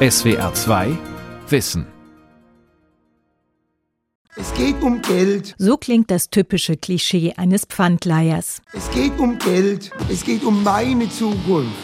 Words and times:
SWR 0.00 0.54
2 0.54 0.96
Wissen. 1.48 1.84
Es 4.36 4.54
geht 4.54 4.80
um 4.80 5.02
Geld. 5.02 5.56
So 5.58 5.76
klingt 5.76 6.12
das 6.12 6.30
typische 6.30 6.76
Klischee 6.76 7.34
eines 7.36 7.64
Pfandleihers. 7.64 8.62
Es 8.72 8.88
geht 8.92 9.18
um 9.18 9.36
Geld. 9.38 9.90
Es 10.08 10.22
geht 10.22 10.44
um 10.44 10.62
meine 10.62 11.10
Zukunft. 11.10 11.74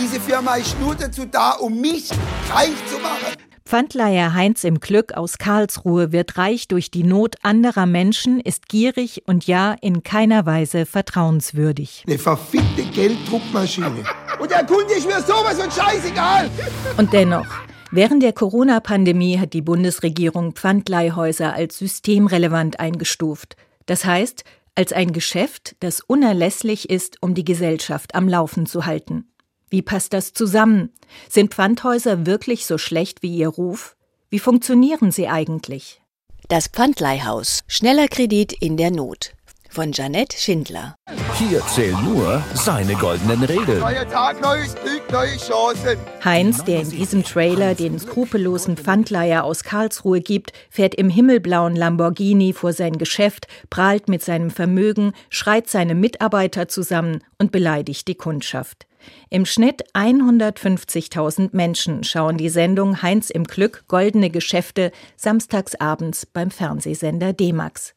Diese 0.00 0.20
Firma 0.20 0.54
ist 0.54 0.80
nur 0.80 0.94
dazu 0.94 1.24
da, 1.24 1.54
um 1.54 1.80
mich 1.80 2.08
reich 2.52 2.76
zu 2.86 3.00
machen. 3.00 3.34
Pfandleiher 3.66 4.34
Heinz 4.34 4.62
im 4.62 4.78
Glück 4.78 5.14
aus 5.14 5.38
Karlsruhe 5.38 6.12
wird 6.12 6.36
reich 6.36 6.68
durch 6.68 6.90
die 6.90 7.02
Not 7.02 7.36
anderer 7.42 7.86
Menschen, 7.86 8.38
ist 8.38 8.68
gierig 8.68 9.22
und 9.26 9.46
ja 9.46 9.74
in 9.80 10.02
keiner 10.02 10.44
Weise 10.44 10.84
vertrauenswürdig. 10.84 12.04
Eine 12.06 12.18
verfickte 12.18 12.82
Gelddruckmaschine. 12.82 14.04
Und 14.38 14.50
der 14.50 14.66
Kunde 14.66 14.92
ist 14.92 15.06
mir 15.06 15.18
sowas 15.22 15.58
von 15.58 15.70
scheißegal. 15.70 16.50
Und 16.98 17.14
dennoch, 17.14 17.46
während 17.90 18.22
der 18.22 18.34
Corona-Pandemie 18.34 19.38
hat 19.38 19.54
die 19.54 19.62
Bundesregierung 19.62 20.52
Pfandleihhäuser 20.52 21.54
als 21.54 21.78
systemrelevant 21.78 22.78
eingestuft. 22.80 23.56
Das 23.86 24.04
heißt, 24.04 24.44
als 24.74 24.92
ein 24.92 25.14
Geschäft, 25.14 25.74
das 25.80 26.00
unerlässlich 26.00 26.90
ist, 26.90 27.16
um 27.22 27.32
die 27.32 27.44
Gesellschaft 27.44 28.14
am 28.14 28.28
Laufen 28.28 28.66
zu 28.66 28.84
halten. 28.84 29.26
Wie 29.70 29.82
passt 29.82 30.12
das 30.12 30.32
zusammen? 30.32 30.90
Sind 31.28 31.54
Pfandhäuser 31.54 32.26
wirklich 32.26 32.66
so 32.66 32.78
schlecht 32.78 33.22
wie 33.22 33.36
ihr 33.36 33.48
Ruf? 33.48 33.96
Wie 34.30 34.38
funktionieren 34.38 35.10
sie 35.10 35.28
eigentlich? 35.28 36.00
Das 36.48 36.68
Pfandleihhaus. 36.68 37.64
Schneller 37.66 38.08
Kredit 38.08 38.52
in 38.52 38.76
der 38.76 38.90
Not. 38.90 39.32
Von 39.70 39.90
Janette 39.90 40.36
Schindler. 40.36 40.94
Hier 41.36 41.60
zählen 41.66 41.96
nur 42.04 42.44
seine 42.54 42.94
goldenen 42.94 43.42
Regeln. 43.42 43.80
Neuer 43.80 44.08
Tag, 44.08 44.40
neues 44.40 44.76
Glück, 44.76 45.02
neue 45.10 45.36
Chancen. 45.36 45.98
Heinz, 46.24 46.62
der 46.62 46.82
in 46.82 46.90
diesem 46.90 47.24
Trailer 47.24 47.74
den 47.74 47.98
skrupellosen 47.98 48.76
Pfandleiher 48.76 49.42
aus 49.42 49.64
Karlsruhe 49.64 50.20
gibt, 50.20 50.52
fährt 50.70 50.94
im 50.94 51.10
himmelblauen 51.10 51.74
Lamborghini 51.74 52.52
vor 52.52 52.72
sein 52.72 52.98
Geschäft, 52.98 53.48
prahlt 53.68 54.08
mit 54.08 54.22
seinem 54.22 54.50
Vermögen, 54.52 55.12
schreit 55.28 55.68
seine 55.68 55.96
Mitarbeiter 55.96 56.68
zusammen 56.68 57.24
und 57.38 57.50
beleidigt 57.50 58.06
die 58.06 58.14
Kundschaft. 58.14 58.86
Im 59.30 59.46
Schnitt 59.46 59.84
150.000 59.94 61.50
Menschen 61.52 62.04
schauen 62.04 62.36
die 62.36 62.48
Sendung 62.48 63.02
Heinz 63.02 63.30
im 63.30 63.44
Glück 63.44 63.84
Goldene 63.88 64.30
Geschäfte 64.30 64.92
samstagsabends 65.16 66.26
beim 66.26 66.50
Fernsehsender 66.50 67.32
D-Max. 67.32 67.94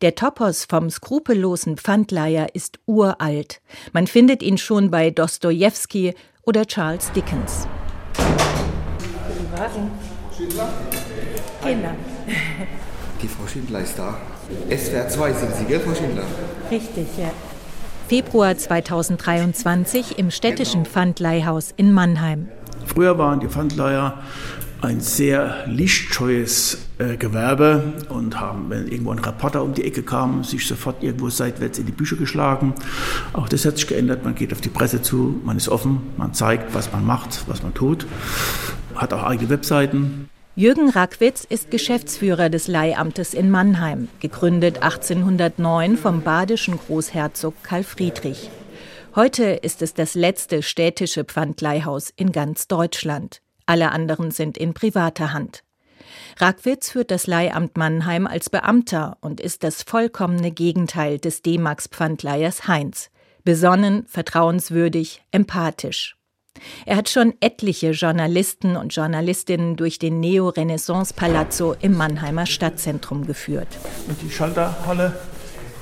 Der 0.00 0.14
Topos 0.14 0.64
vom 0.64 0.90
skrupellosen 0.90 1.76
Pfandleiher 1.76 2.54
ist 2.54 2.78
uralt. 2.86 3.60
Man 3.92 4.06
findet 4.06 4.42
ihn 4.42 4.58
schon 4.58 4.90
bei 4.90 5.10
Dostojewski 5.10 6.14
oder 6.42 6.66
Charles 6.66 7.12
Dickens. 7.12 7.66
Schindler? 10.38 10.68
Kinder. 11.62 11.94
Die 13.20 13.26
Frau 13.26 13.46
Schindler 13.48 13.80
ist 13.80 13.98
da. 13.98 14.16
SWR 14.70 15.08
2 15.08 15.32
sind 15.32 15.54
Sie, 15.56 15.64
gell, 15.64 15.80
Frau 15.80 15.94
Schindler? 15.94 16.24
Richtig, 16.70 17.08
ja. 17.18 17.32
Februar 18.08 18.56
2023 18.56 20.18
im 20.18 20.30
städtischen 20.30 20.86
Pfandleihhaus 20.86 21.74
in 21.76 21.92
Mannheim. 21.92 22.48
Früher 22.86 23.18
waren 23.18 23.38
die 23.40 23.48
Pfandleiher 23.48 24.22
ein 24.80 25.02
sehr 25.02 25.66
lichtscheues 25.66 26.86
äh, 26.96 27.18
Gewerbe 27.18 27.92
und 28.08 28.40
haben, 28.40 28.70
wenn 28.70 28.88
irgendwo 28.88 29.10
ein 29.10 29.18
Reporter 29.18 29.62
um 29.62 29.74
die 29.74 29.84
Ecke 29.84 30.02
kam, 30.02 30.42
sich 30.42 30.66
sofort 30.66 31.02
irgendwo 31.02 31.28
seitwärts 31.28 31.78
in 31.78 31.84
die 31.84 31.92
Bücher 31.92 32.16
geschlagen. 32.16 32.72
Auch 33.34 33.46
das 33.46 33.66
hat 33.66 33.76
sich 33.76 33.86
geändert. 33.86 34.24
Man 34.24 34.34
geht 34.34 34.54
auf 34.54 34.62
die 34.62 34.70
Presse 34.70 35.02
zu, 35.02 35.42
man 35.44 35.58
ist 35.58 35.68
offen, 35.68 36.00
man 36.16 36.32
zeigt, 36.32 36.74
was 36.74 36.90
man 36.90 37.04
macht, 37.04 37.44
was 37.46 37.62
man 37.62 37.74
tut, 37.74 38.06
hat 38.94 39.12
auch 39.12 39.24
eigene 39.24 39.50
Webseiten. 39.50 40.30
Jürgen 40.58 40.90
Rackwitz 40.90 41.44
ist 41.44 41.70
Geschäftsführer 41.70 42.48
des 42.50 42.66
Leihamtes 42.66 43.32
in 43.32 43.48
Mannheim, 43.48 44.08
gegründet 44.18 44.82
1809 44.82 45.96
vom 45.96 46.22
badischen 46.22 46.78
Großherzog 46.78 47.54
Karl 47.62 47.84
Friedrich. 47.84 48.50
Heute 49.14 49.44
ist 49.44 49.82
es 49.82 49.94
das 49.94 50.16
letzte 50.16 50.64
städtische 50.64 51.22
Pfandleihhaus 51.22 52.10
in 52.10 52.32
ganz 52.32 52.66
Deutschland. 52.66 53.40
Alle 53.66 53.92
anderen 53.92 54.32
sind 54.32 54.58
in 54.58 54.74
privater 54.74 55.32
Hand. 55.32 55.62
Rackwitz 56.38 56.90
führt 56.90 57.12
das 57.12 57.28
Leihamt 57.28 57.76
Mannheim 57.76 58.26
als 58.26 58.50
Beamter 58.50 59.16
und 59.20 59.40
ist 59.40 59.62
das 59.62 59.84
vollkommene 59.84 60.50
Gegenteil 60.50 61.18
des 61.18 61.42
D-Max 61.42 61.86
Pfandleihers 61.86 62.66
Heinz. 62.66 63.10
Besonnen, 63.44 64.06
vertrauenswürdig, 64.08 65.22
empathisch. 65.30 66.17
Er 66.86 66.96
hat 66.96 67.08
schon 67.08 67.34
etliche 67.40 67.90
Journalisten 67.90 68.76
und 68.76 68.94
Journalistinnen 68.94 69.76
durch 69.76 69.98
den 69.98 70.20
Neo-Renaissance-Palazzo 70.20 71.76
im 71.80 71.96
Mannheimer 71.96 72.46
Stadtzentrum 72.46 73.26
geführt. 73.26 73.68
Und 74.08 74.20
die 74.22 74.30
Schalterhalle 74.30 75.18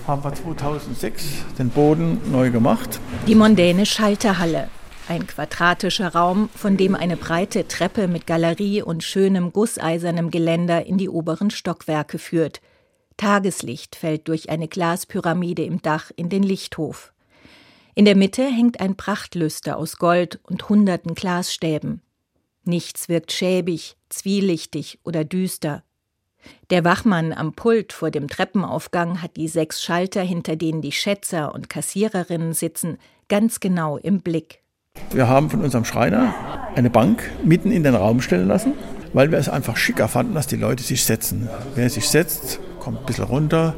haben 0.06 0.22
wir 0.22 0.34
2006 0.34 1.24
den 1.58 1.70
Boden 1.70 2.20
neu 2.30 2.50
gemacht. 2.50 3.00
Die 3.26 3.34
mondäne 3.34 3.86
Schalterhalle. 3.86 4.68
Ein 5.08 5.26
quadratischer 5.26 6.08
Raum, 6.14 6.48
von 6.54 6.76
dem 6.76 6.96
eine 6.96 7.16
breite 7.16 7.68
Treppe 7.68 8.08
mit 8.08 8.26
Galerie 8.26 8.82
und 8.82 9.04
schönem 9.04 9.52
gusseisernem 9.52 10.30
Geländer 10.30 10.84
in 10.84 10.98
die 10.98 11.08
oberen 11.08 11.50
Stockwerke 11.50 12.18
führt. 12.18 12.60
Tageslicht 13.16 13.96
fällt 13.96 14.28
durch 14.28 14.50
eine 14.50 14.68
Glaspyramide 14.68 15.64
im 15.64 15.80
Dach 15.80 16.10
in 16.16 16.28
den 16.28 16.42
Lichthof. 16.42 17.12
In 17.98 18.04
der 18.04 18.14
Mitte 18.14 18.44
hängt 18.44 18.78
ein 18.78 18.94
Prachtlüster 18.94 19.78
aus 19.78 19.96
Gold 19.96 20.38
und 20.42 20.68
hunderten 20.68 21.14
Glasstäben. 21.14 22.02
Nichts 22.62 23.08
wirkt 23.08 23.32
schäbig, 23.32 23.96
zwielichtig 24.10 24.98
oder 25.02 25.24
düster. 25.24 25.82
Der 26.68 26.84
Wachmann 26.84 27.32
am 27.32 27.54
Pult 27.54 27.94
vor 27.94 28.10
dem 28.10 28.28
Treppenaufgang 28.28 29.22
hat 29.22 29.38
die 29.38 29.48
sechs 29.48 29.82
Schalter, 29.82 30.20
hinter 30.20 30.56
denen 30.56 30.82
die 30.82 30.92
Schätzer 30.92 31.54
und 31.54 31.70
Kassiererinnen 31.70 32.52
sitzen, 32.52 32.98
ganz 33.30 33.60
genau 33.60 33.96
im 33.96 34.20
Blick. 34.20 34.62
Wir 35.10 35.26
haben 35.26 35.48
von 35.48 35.62
unserem 35.62 35.86
Schreiner 35.86 36.34
eine 36.74 36.90
Bank 36.90 37.22
mitten 37.44 37.72
in 37.72 37.82
den 37.82 37.94
Raum 37.94 38.20
stellen 38.20 38.46
lassen, 38.46 38.74
weil 39.14 39.30
wir 39.30 39.38
es 39.38 39.48
einfach 39.48 39.78
schicker 39.78 40.08
fanden, 40.08 40.34
dass 40.34 40.46
die 40.46 40.56
Leute 40.56 40.82
sich 40.82 41.02
setzen. 41.02 41.48
Wer 41.74 41.88
sich 41.88 42.10
setzt, 42.10 42.60
kommt 42.86 43.00
ein 43.00 43.06
bisschen 43.06 43.24
runter, 43.24 43.74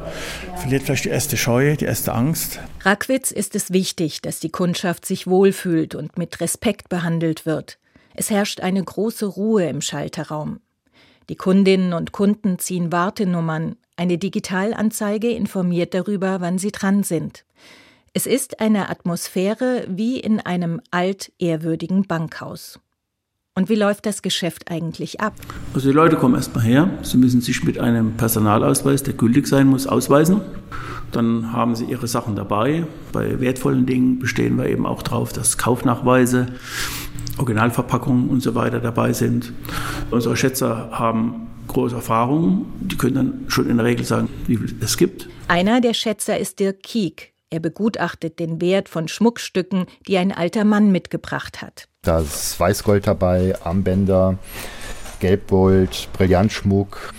verliert 0.57 0.83
vielleicht 0.83 1.05
die 1.05 1.09
erste 1.09 1.35
Scheu, 1.35 1.75
die 1.75 1.85
erste 1.85 2.13
Angst. 2.13 2.59
Rackwitz 2.81 3.31
ist 3.31 3.55
es 3.55 3.73
wichtig, 3.73 4.21
dass 4.21 4.39
die 4.39 4.51
Kundschaft 4.51 5.03
sich 5.03 5.25
wohlfühlt 5.25 5.95
und 5.95 6.19
mit 6.19 6.39
Respekt 6.41 6.89
behandelt 6.89 7.47
wird. 7.47 7.79
Es 8.13 8.29
herrscht 8.29 8.61
eine 8.61 8.83
große 8.83 9.25
Ruhe 9.25 9.67
im 9.67 9.81
Schalterraum. 9.81 10.59
Die 11.27 11.35
Kundinnen 11.35 11.93
und 11.93 12.11
Kunden 12.11 12.59
ziehen 12.59 12.91
Wartenummern. 12.91 13.77
Eine 13.95 14.19
Digitalanzeige 14.19 15.31
informiert 15.31 15.95
darüber, 15.95 16.39
wann 16.39 16.59
sie 16.59 16.71
dran 16.71 17.01
sind. 17.01 17.45
Es 18.13 18.27
ist 18.27 18.59
eine 18.59 18.89
Atmosphäre 18.91 19.85
wie 19.89 20.19
in 20.19 20.39
einem 20.39 20.81
altehrwürdigen 20.91 22.05
Bankhaus. 22.05 22.79
Und 23.59 23.67
wie 23.67 23.75
läuft 23.75 24.05
das 24.05 24.21
Geschäft 24.21 24.71
eigentlich 24.71 25.19
ab? 25.19 25.33
Also 25.73 25.89
die 25.89 25.93
Leute 25.93 26.15
kommen 26.15 26.35
erstmal 26.35 26.63
her, 26.63 26.89
sie 27.01 27.17
müssen 27.17 27.41
sich 27.41 27.61
mit 27.65 27.77
einem 27.77 28.13
Personalausweis, 28.13 29.03
der 29.03 29.15
gültig 29.15 29.47
sein 29.47 29.67
muss, 29.67 29.85
ausweisen. 29.85 30.39
Dann 31.11 31.51
haben 31.51 31.75
sie 31.75 31.83
ihre 31.83 32.07
Sachen 32.07 32.37
dabei. 32.37 32.87
Bei 33.11 33.41
wertvollen 33.41 33.85
Dingen 33.85 34.17
bestehen 34.17 34.57
wir 34.57 34.69
eben 34.69 34.85
auch 34.85 35.01
darauf, 35.01 35.33
dass 35.33 35.57
Kaufnachweise, 35.57 36.47
Originalverpackungen 37.37 38.29
und 38.29 38.41
so 38.41 38.55
weiter 38.55 38.79
dabei 38.79 39.11
sind. 39.11 39.51
Unsere 40.09 40.37
Schätzer 40.37 40.91
haben 40.93 41.47
große 41.67 41.97
Erfahrung. 41.97 42.65
Die 42.79 42.95
können 42.95 43.15
dann 43.15 43.43
schon 43.49 43.69
in 43.69 43.75
der 43.75 43.85
Regel 43.85 44.05
sagen, 44.05 44.29
wie 44.47 44.55
viel 44.55 44.73
es 44.79 44.95
gibt. 44.95 45.27
Einer 45.49 45.81
der 45.81 45.93
Schätzer 45.93 46.37
ist 46.37 46.61
Dirk 46.61 46.81
Kiek. 46.81 47.33
Er 47.49 47.59
begutachtet 47.59 48.39
den 48.39 48.61
Wert 48.61 48.87
von 48.87 49.09
Schmuckstücken, 49.09 49.85
die 50.07 50.17
ein 50.17 50.31
alter 50.31 50.63
Mann 50.63 50.93
mitgebracht 50.93 51.61
hat. 51.61 51.88
Da 52.09 52.21
ist 52.21 52.57
Weißgold 52.57 53.07
dabei, 53.07 53.55
Armbänder, 53.61 54.39
Gelbgold, 55.19 56.07
Brillantschmuck. 56.13 57.13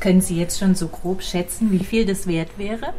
Können 0.00 0.22
Sie 0.22 0.38
jetzt 0.40 0.58
schon 0.58 0.74
so 0.74 0.88
grob 0.88 1.22
schätzen, 1.22 1.70
wie 1.72 1.84
viel 1.84 2.06
das 2.06 2.26
wert 2.26 2.48
wäre? 2.56 2.94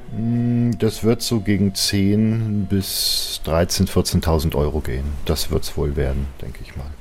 Das 0.77 1.03
wird 1.03 1.23
so 1.23 1.39
gegen 1.39 1.73
10 1.73 2.67
bis 2.69 3.41
13.000, 3.43 3.89
14.000 4.21 4.55
Euro 4.55 4.81
gehen. 4.81 5.05
Das 5.25 5.49
wird 5.49 5.63
es 5.63 5.75
wohl 5.75 5.95
werden, 5.95 6.27
denke 6.43 6.59
ich 6.61 6.75
mal. 6.75 6.91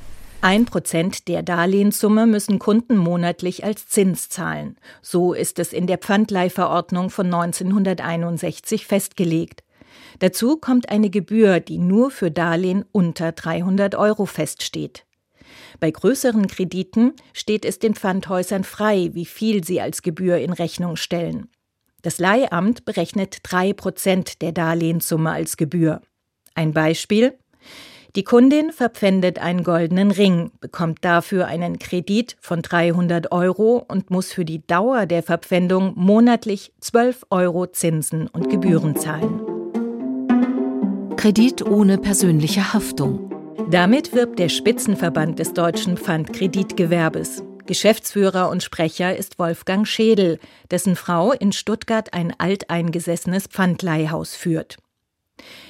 Ein 0.41 0.65
Prozent 0.65 1.27
der 1.27 1.43
Darlehenssumme 1.43 2.25
müssen 2.25 2.59
Kunden 2.59 2.97
monatlich 2.97 3.63
als 3.63 3.87
Zins 3.87 4.27
zahlen. 4.27 4.77
So 5.03 5.33
ist 5.33 5.59
es 5.59 5.71
in 5.71 5.85
der 5.85 5.99
Pfandleihverordnung 5.99 7.11
von 7.11 7.27
1961 7.27 8.87
festgelegt. 8.87 9.63
Dazu 10.19 10.57
kommt 10.57 10.89
eine 10.89 11.09
Gebühr, 11.09 11.59
die 11.59 11.77
nur 11.77 12.11
für 12.11 12.29
Darlehen 12.29 12.85
unter 12.91 13.31
300 13.31 13.95
Euro 13.95 14.25
feststeht. 14.25 15.05
Bei 15.79 15.89
größeren 15.91 16.47
Krediten 16.47 17.13
steht 17.33 17.65
es 17.65 17.79
den 17.79 17.95
Pfandhäusern 17.95 18.63
frei, 18.63 19.11
wie 19.13 19.25
viel 19.25 19.63
sie 19.63 19.81
als 19.81 20.01
Gebühr 20.01 20.37
in 20.37 20.51
Rechnung 20.51 20.95
stellen. 20.95 21.47
Das 22.01 22.19
Leihamt 22.19 22.85
berechnet 22.85 23.39
drei 23.43 23.73
Prozent 23.73 24.41
der 24.41 24.51
Darlehenssumme 24.51 25.31
als 25.31 25.57
Gebühr. 25.57 26.01
Ein 26.53 26.73
Beispiel. 26.73 27.37
Die 28.15 28.23
Kundin 28.23 28.71
verpfändet 28.71 29.39
einen 29.39 29.63
goldenen 29.63 30.11
Ring, 30.11 30.51
bekommt 30.61 31.05
dafür 31.05 31.45
einen 31.45 31.77
Kredit 31.77 32.37
von 32.41 32.61
300 32.61 33.31
Euro 33.31 33.85
und 33.87 34.09
muss 34.09 34.33
für 34.33 34.45
die 34.45 34.65
Dauer 34.65 35.05
der 35.05 35.23
Verpfändung 35.23 35.93
monatlich 35.95 36.73
12 36.79 37.25
Euro 37.29 37.67
Zinsen 37.67 38.27
und 38.27 38.49
Gebühren 38.49 38.95
zahlen. 38.95 39.48
Kredit 41.19 41.65
ohne 41.65 41.97
persönliche 41.97 42.73
Haftung. 42.73 43.29
Damit 43.69 44.13
wirbt 44.13 44.39
der 44.39 44.47
Spitzenverband 44.47 45.37
des 45.37 45.51
deutschen 45.51 45.97
Pfandkreditgewerbes. 45.97 47.43
Geschäftsführer 47.65 48.49
und 48.49 48.63
Sprecher 48.63 49.17
ist 49.17 49.37
Wolfgang 49.37 49.85
Schädel, 49.85 50.39
dessen 50.71 50.95
Frau 50.95 51.33
in 51.33 51.51
Stuttgart 51.51 52.13
ein 52.13 52.33
alteingesessenes 52.37 53.47
Pfandleihhaus 53.47 54.33
führt. 54.33 54.77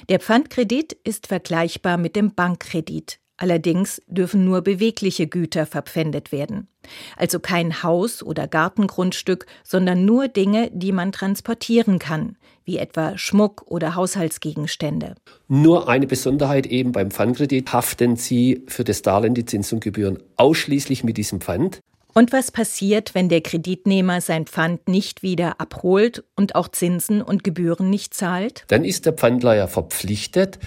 Der 0.08 0.20
Pfandkredit 0.20 0.92
ist 0.92 1.26
vergleichbar 1.26 1.96
mit 1.96 2.14
dem 2.14 2.32
Bankkredit. 2.32 3.18
Allerdings 3.36 4.00
dürfen 4.06 4.44
nur 4.44 4.60
bewegliche 4.60 5.26
Güter 5.26 5.66
verpfändet 5.66 6.30
werden. 6.30 6.68
Also 7.16 7.40
kein 7.40 7.82
Haus 7.82 8.22
oder 8.22 8.46
Gartengrundstück, 8.46 9.46
sondern 9.64 10.04
nur 10.04 10.28
Dinge, 10.28 10.70
die 10.72 10.92
man 10.92 11.10
transportieren 11.10 11.98
kann, 11.98 12.36
wie 12.64 12.78
etwa 12.78 13.16
Schmuck 13.18 13.64
oder 13.66 13.94
Haushaltsgegenstände. 13.94 15.14
Nur 15.48 15.88
eine 15.88 16.06
Besonderheit 16.06 16.66
eben 16.66 16.92
beim 16.92 17.10
Pfandkredit 17.10 17.72
haften 17.72 18.16
Sie 18.16 18.62
für 18.66 18.84
das 18.84 19.02
Darlehen 19.02 19.34
die 19.34 19.44
Zins 19.44 19.72
und 19.72 19.80
Gebühren 19.80 20.18
ausschließlich 20.36 21.04
mit 21.04 21.16
diesem 21.16 21.40
Pfand. 21.40 21.80
Und 22.12 22.32
was 22.32 22.50
passiert, 22.50 23.14
wenn 23.14 23.28
der 23.28 23.40
Kreditnehmer 23.40 24.20
sein 24.20 24.46
Pfand 24.46 24.88
nicht 24.88 25.22
wieder 25.22 25.60
abholt 25.60 26.24
und 26.34 26.54
auch 26.56 26.68
Zinsen 26.68 27.22
und 27.22 27.44
Gebühren 27.44 27.88
nicht 27.88 28.14
zahlt? 28.14 28.64
Dann 28.68 28.84
ist 28.84 29.06
der 29.06 29.12
Pfandleiher 29.12 29.68
verpflichtet, 29.68 30.58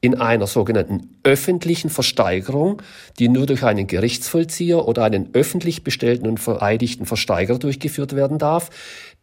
in 0.00 0.14
einer 0.14 0.46
sogenannten 0.46 1.18
öffentlichen 1.24 1.90
Versteigerung, 1.90 2.82
die 3.18 3.28
nur 3.28 3.46
durch 3.46 3.64
einen 3.64 3.88
Gerichtsvollzieher 3.88 4.86
oder 4.86 5.04
einen 5.04 5.30
öffentlich 5.32 5.82
bestellten 5.82 6.28
und 6.28 6.38
vereidigten 6.38 7.04
Versteiger 7.04 7.58
durchgeführt 7.58 8.14
werden 8.14 8.38
darf, 8.38 8.70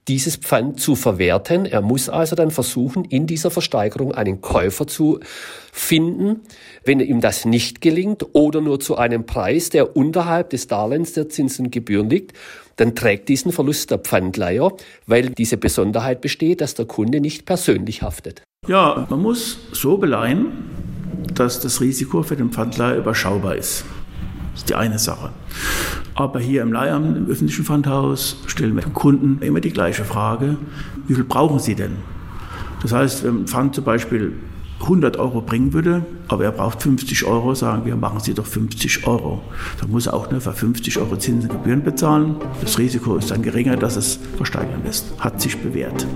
dieses 0.08 0.36
Pfand 0.36 0.80
zu 0.80 0.96
verwerten. 0.96 1.66
Er 1.66 1.82
muss 1.82 2.10
also 2.10 2.36
dann 2.36 2.52
versuchen, 2.52 3.06
in 3.06 3.28
dieser 3.28 3.50
Versteigerung 3.50 4.14
einen 4.14 4.42
Käufer 4.42 4.88
zu 4.88 5.20
finden. 5.72 6.42
Wenn 6.84 7.00
ihm 7.00 7.22
das 7.22 7.46
nicht 7.46 7.82
gelingt 7.82 8.26
oder 8.34 8.62
nur 8.62 8.80
zu 8.80 8.98
einem 8.98 9.26
Preis, 9.26 9.70
der 9.70 9.96
unterhalb 9.96 10.52
des 10.52 10.68
Darlehens 10.68 11.14
der 11.14 11.30
Zinsen 11.30 11.66
und 11.66 11.72
Gebühren 11.72 12.10
liegt, 12.10 12.34
dann 12.76 12.96
trägt 12.96 13.30
diesen 13.30 13.52
Verlust 13.52 13.92
der 13.92 14.00
Pfandleiher, 14.00 14.72
weil 15.08 15.30
diese 15.30 15.58
Besonderheit 15.58 16.22
besteht, 16.22 16.62
dass 16.62 16.76
der 16.76 16.86
Kunde 16.86 17.22
nicht 17.22 17.46
persönlich 17.46 18.02
haftet. 18.02 18.44
Ja, 18.68 19.08
man 19.10 19.22
muss 19.22 19.58
so 19.72 19.98
beleihen, 19.98 20.48
dass 21.34 21.60
das 21.60 21.82
Risiko 21.82 22.24
für 22.24 22.36
den 22.36 22.52
Pfandleiher 22.52 22.98
überschaubar 22.98 23.56
ist. 23.56 23.86
Das 24.56 24.62
ist 24.62 24.70
die 24.70 24.76
eine 24.76 25.00
Sache. 25.00 25.32
Aber 26.14 26.40
hier 26.40 26.62
im 26.62 26.72
Leihamt, 26.72 27.18
im 27.18 27.28
öffentlichen 27.28 27.66
Pfandhaus, 27.66 28.38
stellen 28.48 28.74
wir 28.76 28.84
dem 28.84 28.94
Kunden 28.94 29.42
immer 29.42 29.60
die 29.60 29.72
gleiche 29.72 30.06
Frage, 30.06 30.56
wie 31.08 31.14
viel 31.14 31.26
brauchen 31.26 31.60
Sie 31.60 31.76
denn? 31.76 31.98
Das 32.82 32.94
heißt, 32.94 33.26
wenn 33.26 33.42
ein 33.42 33.48
Pfand 33.48 33.76
zum 33.76 33.84
Beispiel 33.84 34.32
100 34.80 35.18
Euro 35.18 35.42
bringen 35.42 35.74
würde, 35.74 36.06
aber 36.30 36.46
er 36.46 36.54
braucht 36.54 36.82
50 36.82 37.26
Euro, 37.26 37.54
sagen 37.54 37.84
wir, 37.84 37.98
machen 37.98 38.22
Sie 38.22 38.34
doch 38.34 38.46
50 38.46 39.06
Euro. 39.06 39.42
Dann 39.82 39.92
muss 39.92 40.08
er 40.08 40.14
auch 40.14 40.32
nur 40.32 40.40
für 40.40 40.54
50 40.54 41.00
Euro 41.00 41.18
Zinsen 41.18 41.50
und 41.50 41.58
Gebühren 41.58 41.84
bezahlen. 41.84 42.38
Das 42.62 42.80
Risiko 42.80 43.18
ist 43.18 43.32
dann 43.32 43.42
geringer, 43.42 43.76
dass 43.76 43.98
es 43.98 44.20
versteigern 44.38 44.84
lässt. 44.86 45.14
Hat 45.20 45.42
sich 45.42 45.58
bewährt. 45.58 46.08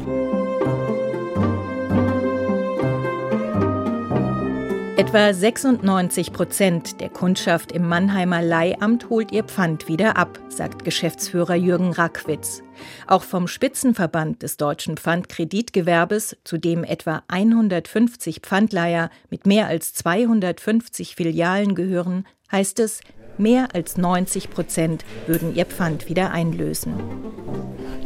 Etwa 4.99 5.33
96 5.33 6.33
Prozent 6.33 6.99
der 6.99 7.07
Kundschaft 7.07 7.71
im 7.71 7.87
Mannheimer 7.87 8.41
Leihamt 8.41 9.09
holt 9.09 9.31
ihr 9.31 9.45
Pfand 9.45 9.87
wieder 9.87 10.17
ab, 10.17 10.37
sagt 10.49 10.83
Geschäftsführer 10.83 11.55
Jürgen 11.55 11.93
Rackwitz. 11.93 12.63
Auch 13.07 13.23
vom 13.23 13.47
Spitzenverband 13.47 14.43
des 14.43 14.57
deutschen 14.57 14.97
Pfandkreditgewerbes, 14.97 16.35
zu 16.43 16.57
dem 16.57 16.83
etwa 16.83 17.23
150 17.29 18.41
Pfandleiher 18.41 19.09
mit 19.29 19.45
mehr 19.45 19.67
als 19.67 19.93
250 19.93 21.15
Filialen 21.15 21.75
gehören, 21.75 22.25
heißt 22.51 22.81
es, 22.81 22.99
mehr 23.37 23.69
als 23.73 23.95
90 23.95 24.49
Prozent 24.49 25.05
würden 25.27 25.55
ihr 25.55 25.65
Pfand 25.65 26.09
wieder 26.09 26.31
einlösen. 26.31 26.95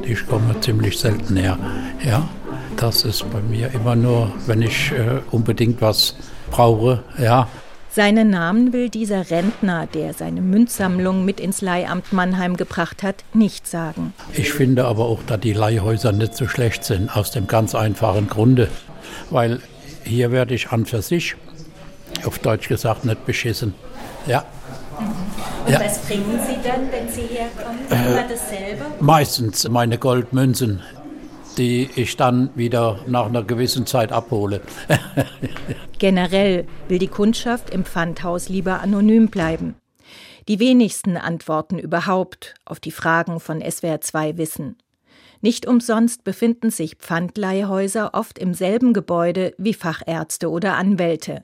Ich 0.03 0.27
komme 0.27 0.61
ziemlich 0.61 0.99
selten 0.99 1.37
her. 1.37 1.57
Ja, 2.05 2.29
das 2.77 3.03
ist 3.03 3.25
bei 3.31 3.41
mir 3.41 3.71
immer 3.73 3.95
nur, 3.95 4.31
wenn 4.45 4.61
ich 4.61 4.91
äh, 4.91 5.21
unbedingt 5.31 5.81
was 5.81 6.15
brauche, 6.53 7.03
ja. 7.17 7.47
Seinen 7.89 8.29
Namen 8.31 8.73
will 8.73 8.89
dieser 8.89 9.29
Rentner, 9.29 9.87
der 9.87 10.13
seine 10.13 10.41
Münzsammlung 10.41 11.25
mit 11.25 11.39
ins 11.39 11.61
Leihamt 11.61 12.11
Mannheim 12.11 12.57
gebracht 12.57 13.03
hat, 13.03 13.23
nicht 13.33 13.67
sagen. 13.67 14.13
Ich 14.33 14.51
finde 14.51 14.85
aber 14.85 15.05
auch, 15.05 15.21
dass 15.23 15.39
die 15.39 15.53
Leihhäuser 15.53 16.11
nicht 16.11 16.35
so 16.35 16.47
schlecht 16.47 16.83
sind, 16.85 17.15
aus 17.15 17.31
dem 17.31 17.45
ganz 17.45 17.75
einfachen 17.75 18.27
Grunde. 18.27 18.67
Weil 19.29 19.59
hier 20.03 20.31
werde 20.31 20.55
ich 20.55 20.71
an 20.71 20.85
für 20.85 21.01
sich, 21.01 21.35
auf 22.25 22.39
Deutsch 22.39 22.67
gesagt, 22.67 23.05
nicht 23.05 23.25
beschissen. 23.25 23.75
Ja. 24.25 24.45
Und 25.65 25.71
ja. 25.71 25.79
was 25.79 25.99
bringen 25.99 26.39
Sie 26.47 26.67
dann, 26.67 26.91
wenn 26.91 27.09
Sie 27.09 27.21
herkommen? 27.21 27.79
Immer 27.89 28.23
dasselbe? 28.27 28.85
Meistens 28.99 29.67
meine 29.69 29.97
Goldmünzen 29.97 30.81
die 31.57 31.89
ich 31.95 32.17
dann 32.17 32.49
wieder 32.55 32.99
nach 33.07 33.25
einer 33.25 33.43
gewissen 33.43 33.85
Zeit 33.85 34.11
abhole. 34.11 34.61
Generell 35.99 36.67
will 36.87 36.99
die 36.99 37.07
Kundschaft 37.07 37.69
im 37.69 37.85
Pfandhaus 37.85 38.49
lieber 38.49 38.81
anonym 38.81 39.27
bleiben. 39.27 39.75
Die 40.47 40.59
wenigsten 40.59 41.15
antworten 41.15 41.79
überhaupt 41.79 42.55
auf 42.65 42.79
die 42.79 42.91
Fragen 42.91 43.39
von 43.39 43.61
SWR 43.61 44.01
2 44.01 44.37
Wissen. 44.37 44.77
Nicht 45.41 45.65
umsonst 45.65 46.23
befinden 46.23 46.69
sich 46.69 46.95
Pfandleihhäuser 46.95 48.13
oft 48.13 48.39
im 48.39 48.53
selben 48.53 48.93
Gebäude 48.93 49.53
wie 49.57 49.73
Fachärzte 49.73 50.49
oder 50.49 50.75
Anwälte. 50.75 51.43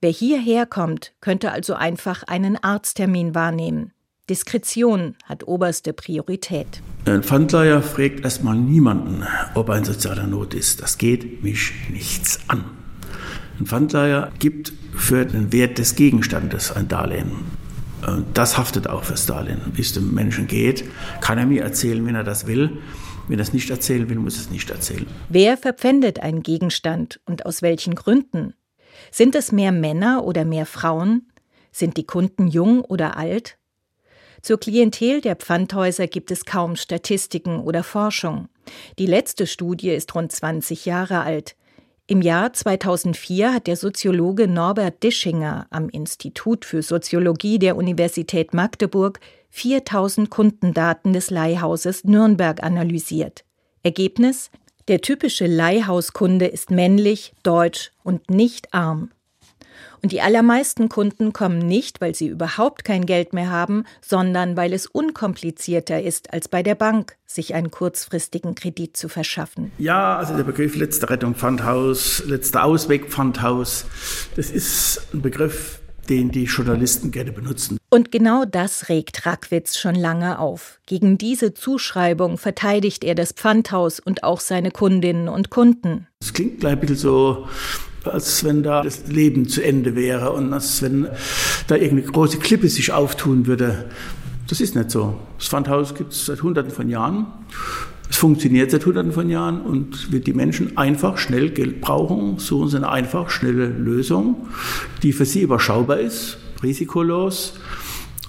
Wer 0.00 0.10
hierher 0.10 0.66
kommt, 0.66 1.12
könnte 1.20 1.52
also 1.52 1.74
einfach 1.74 2.24
einen 2.24 2.56
Arzttermin 2.62 3.34
wahrnehmen. 3.34 3.92
Diskretion 4.30 5.16
hat 5.24 5.46
oberste 5.48 5.92
Priorität. 5.92 6.80
Ein 7.06 7.24
Pfandleiher 7.24 7.82
fragt 7.82 8.24
erstmal 8.24 8.56
niemanden, 8.56 9.26
ob 9.54 9.68
er 9.68 9.78
in 9.78 9.84
sozialer 9.84 10.28
Not 10.28 10.54
ist. 10.54 10.80
Das 10.80 10.96
geht 10.96 11.42
mich 11.42 11.72
nichts 11.90 12.38
an. 12.46 12.64
Ein 13.58 13.66
Pfandleiher 13.66 14.30
gibt 14.38 14.72
für 14.94 15.26
den 15.26 15.52
Wert 15.52 15.78
des 15.78 15.96
Gegenstandes 15.96 16.70
ein 16.70 16.86
Darlehen. 16.86 17.32
Das 18.32 18.58
haftet 18.58 18.86
auch 18.86 19.04
fürs 19.04 19.26
Darlehen. 19.26 19.60
Wie 19.74 19.80
es 19.80 19.92
dem 19.92 20.14
Menschen 20.14 20.46
geht, 20.46 20.84
kann 21.20 21.38
er 21.38 21.46
mir 21.46 21.62
erzählen, 21.62 22.04
wenn 22.06 22.14
er 22.14 22.24
das 22.24 22.46
will. 22.46 22.78
Wenn 23.28 23.38
er 23.38 23.42
es 23.42 23.52
nicht 23.52 23.70
erzählen 23.70 24.08
will, 24.08 24.18
muss 24.18 24.36
er 24.36 24.42
es 24.42 24.50
nicht 24.50 24.70
erzählen. 24.70 25.06
Wer 25.28 25.56
verpfändet 25.56 26.20
einen 26.20 26.42
Gegenstand 26.42 27.20
und 27.24 27.46
aus 27.46 27.62
welchen 27.62 27.94
Gründen? 27.94 28.54
Sind 29.10 29.34
es 29.34 29.52
mehr 29.52 29.72
Männer 29.72 30.24
oder 30.24 30.44
mehr 30.44 30.66
Frauen? 30.66 31.28
Sind 31.70 31.96
die 31.96 32.06
Kunden 32.06 32.46
jung 32.46 32.82
oder 32.82 33.16
alt? 33.16 33.58
Zur 34.42 34.58
Klientel 34.58 35.20
der 35.20 35.36
Pfandhäuser 35.36 36.08
gibt 36.08 36.32
es 36.32 36.44
kaum 36.44 36.74
Statistiken 36.74 37.60
oder 37.60 37.84
Forschung. 37.84 38.48
Die 38.98 39.06
letzte 39.06 39.46
Studie 39.46 39.90
ist 39.90 40.12
rund 40.16 40.32
20 40.32 40.84
Jahre 40.84 41.20
alt. 41.20 41.54
Im 42.08 42.20
Jahr 42.20 42.52
2004 42.52 43.54
hat 43.54 43.68
der 43.68 43.76
Soziologe 43.76 44.48
Norbert 44.48 45.04
Dischinger 45.04 45.68
am 45.70 45.88
Institut 45.88 46.64
für 46.64 46.82
Soziologie 46.82 47.60
der 47.60 47.76
Universität 47.76 48.52
Magdeburg 48.52 49.20
4000 49.50 50.28
Kundendaten 50.28 51.12
des 51.12 51.30
Leihhauses 51.30 52.02
Nürnberg 52.02 52.64
analysiert. 52.64 53.44
Ergebnis? 53.84 54.50
Der 54.88 55.00
typische 55.00 55.46
Leihhauskunde 55.46 56.46
ist 56.46 56.72
männlich, 56.72 57.32
deutsch 57.44 57.92
und 58.02 58.28
nicht 58.28 58.74
arm. 58.74 59.12
Und 60.02 60.12
die 60.12 60.20
allermeisten 60.20 60.88
Kunden 60.88 61.32
kommen 61.32 61.58
nicht, 61.58 62.00
weil 62.00 62.14
sie 62.14 62.28
überhaupt 62.28 62.84
kein 62.84 63.06
Geld 63.06 63.32
mehr 63.32 63.50
haben, 63.50 63.84
sondern 64.00 64.56
weil 64.56 64.72
es 64.72 64.86
unkomplizierter 64.86 66.02
ist 66.02 66.32
als 66.32 66.48
bei 66.48 66.62
der 66.62 66.74
Bank, 66.74 67.16
sich 67.26 67.54
einen 67.54 67.70
kurzfristigen 67.70 68.54
Kredit 68.54 68.96
zu 68.96 69.08
verschaffen. 69.08 69.72
Ja, 69.78 70.16
also 70.16 70.36
der 70.36 70.44
Begriff 70.44 70.76
letzte 70.76 71.08
Rettung 71.10 71.34
Pfandhaus, 71.34 72.22
letzter 72.26 72.64
Ausweg 72.64 73.10
Pfandhaus, 73.10 73.86
das 74.36 74.50
ist 74.50 75.02
ein 75.14 75.22
Begriff, 75.22 75.80
den 76.08 76.30
die 76.30 76.44
Journalisten 76.44 77.10
gerne 77.10 77.32
benutzen. 77.32 77.78
Und 77.90 78.10
genau 78.10 78.44
das 78.44 78.88
regt 78.88 79.26
Rackwitz 79.26 79.78
schon 79.78 79.94
lange 79.94 80.38
auf. 80.38 80.80
Gegen 80.86 81.18
diese 81.18 81.54
Zuschreibung 81.54 82.38
verteidigt 82.38 83.04
er 83.04 83.14
das 83.14 83.32
Pfandhaus 83.32 84.00
und 84.00 84.24
auch 84.24 84.40
seine 84.40 84.70
Kundinnen 84.70 85.28
und 85.28 85.50
Kunden. 85.50 86.06
Es 86.20 86.32
klingt 86.32 86.60
gleich 86.60 86.72
ein 86.72 86.80
bisschen 86.80 86.96
so 86.96 87.48
als 88.06 88.44
wenn 88.44 88.62
da 88.62 88.82
das 88.82 89.06
Leben 89.06 89.48
zu 89.48 89.62
Ende 89.62 89.94
wäre 89.94 90.32
und 90.32 90.52
als 90.52 90.82
wenn 90.82 91.08
da 91.66 91.76
irgendeine 91.76 92.12
große 92.12 92.38
Klippe 92.38 92.68
sich 92.68 92.92
auftun 92.92 93.46
würde. 93.46 93.86
Das 94.48 94.60
ist 94.60 94.74
nicht 94.74 94.90
so. 94.90 95.18
Das 95.38 95.48
Pfandhaus 95.48 95.94
gibt 95.94 96.12
es 96.12 96.26
seit 96.26 96.42
Hunderten 96.42 96.70
von 96.70 96.88
Jahren. 96.88 97.26
Es 98.10 98.18
funktioniert 98.18 98.70
seit 98.70 98.84
hunderten 98.84 99.12
von 99.12 99.30
Jahren 99.30 99.62
und 99.62 100.12
wird 100.12 100.26
die 100.26 100.34
Menschen 100.34 100.76
einfach 100.76 101.16
schnell 101.16 101.48
Geld 101.48 101.80
brauchen, 101.80 102.38
suchen 102.38 102.68
sie 102.68 102.76
eine 102.76 102.90
einfach 102.90 103.30
schnelle 103.30 103.66
Lösung, 103.66 104.48
die 105.02 105.14
für 105.14 105.24
sie 105.24 105.40
überschaubar 105.40 105.98
ist, 105.98 106.36
risikolos 106.62 107.54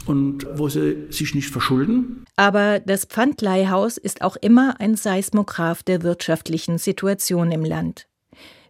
und 0.06 0.48
wo 0.56 0.70
sie 0.70 1.08
sich 1.10 1.36
nicht 1.36 1.50
verschulden. 1.50 2.24
Aber 2.38 2.80
das 2.80 3.03
Pfandleihhaus 3.03 3.98
ist 3.98 4.22
auch 4.22 4.38
immer 4.38 4.80
ein 4.80 4.96
Seismograph 4.96 5.84
der 5.84 6.01
wirtschaftlichen 6.01 6.77
Situation 6.77 7.51
im 7.51 7.65
Land. 7.65 8.08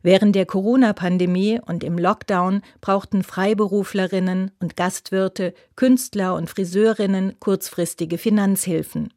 Während 0.03 0.35
der 0.35 0.45
Corona-Pandemie 0.45 1.61
und 1.65 1.81
im 1.81 1.97
Lockdown 1.97 2.61
brauchten 2.81 3.23
Freiberuflerinnen 3.23 4.51
und 4.59 4.75
Gastwirte, 4.75 5.53
Künstler 5.77 6.35
und 6.35 6.49
Friseurinnen 6.49 7.39
kurzfristige 7.39 8.17
Finanzhilfen. 8.17 9.13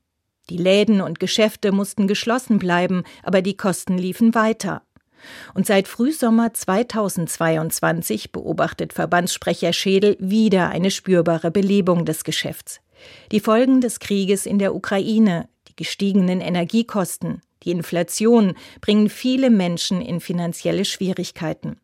Die 0.48 0.56
Läden 0.56 1.00
und 1.00 1.18
Geschäfte 1.18 1.72
mussten 1.72 2.06
geschlossen 2.06 2.60
bleiben, 2.60 3.02
aber 3.24 3.42
die 3.42 3.56
Kosten 3.56 3.98
liefen 3.98 4.36
weiter. 4.36 4.82
Und 5.54 5.66
seit 5.66 5.88
Frühsommer 5.88 6.54
2022 6.54 8.30
beobachtet 8.30 8.92
Verbandssprecher 8.92 9.72
Schädel 9.72 10.16
wieder 10.20 10.68
eine 10.68 10.92
spürbare 10.92 11.50
Belebung 11.50 12.04
des 12.04 12.22
Geschäfts. 12.22 12.80
Die 13.32 13.40
Folgen 13.40 13.80
des 13.80 13.98
Krieges 13.98 14.46
in 14.46 14.60
der 14.60 14.72
Ukraine, 14.72 15.48
die 15.66 15.74
gestiegenen 15.74 16.40
Energiekosten, 16.40 17.40
die 17.66 17.72
Inflation 17.72 18.54
bringen 18.80 19.10
viele 19.10 19.50
Menschen 19.50 20.00
in 20.00 20.20
finanzielle 20.20 20.84
Schwierigkeiten. 20.84 21.76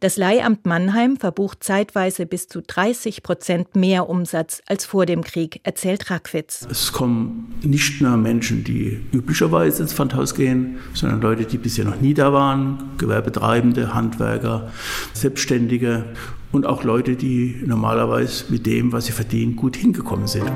Das 0.00 0.16
Leihamt 0.16 0.66
Mannheim 0.66 1.16
verbucht 1.16 1.64
zeitweise 1.64 2.26
bis 2.26 2.48
zu 2.48 2.60
30 2.60 3.22
Prozent 3.22 3.76
mehr 3.76 4.08
Umsatz 4.08 4.60
als 4.66 4.84
vor 4.84 5.06
dem 5.06 5.22
Krieg, 5.22 5.60
erzählt 5.62 6.10
Rackwitz. 6.10 6.66
Es 6.70 6.92
kommen 6.92 7.54
nicht 7.62 8.02
nur 8.02 8.16
Menschen, 8.16 8.62
die 8.62 9.00
üblicherweise 9.12 9.82
ins 9.82 9.94
Pfandhaus 9.94 10.34
gehen, 10.34 10.78
sondern 10.92 11.22
Leute, 11.22 11.44
die 11.44 11.56
bisher 11.56 11.86
noch 11.86 12.00
nie 12.00 12.12
da 12.12 12.32
waren, 12.32 12.90
Gewerbetreibende, 12.98 13.94
Handwerker, 13.94 14.70
Selbstständige 15.14 16.04
und 16.52 16.66
auch 16.66 16.84
Leute, 16.84 17.16
die 17.16 17.62
normalerweise 17.64 18.46
mit 18.50 18.66
dem, 18.66 18.92
was 18.92 19.06
sie 19.06 19.12
verdienen, 19.12 19.56
gut 19.56 19.76
hingekommen 19.76 20.26
sind 20.26 20.50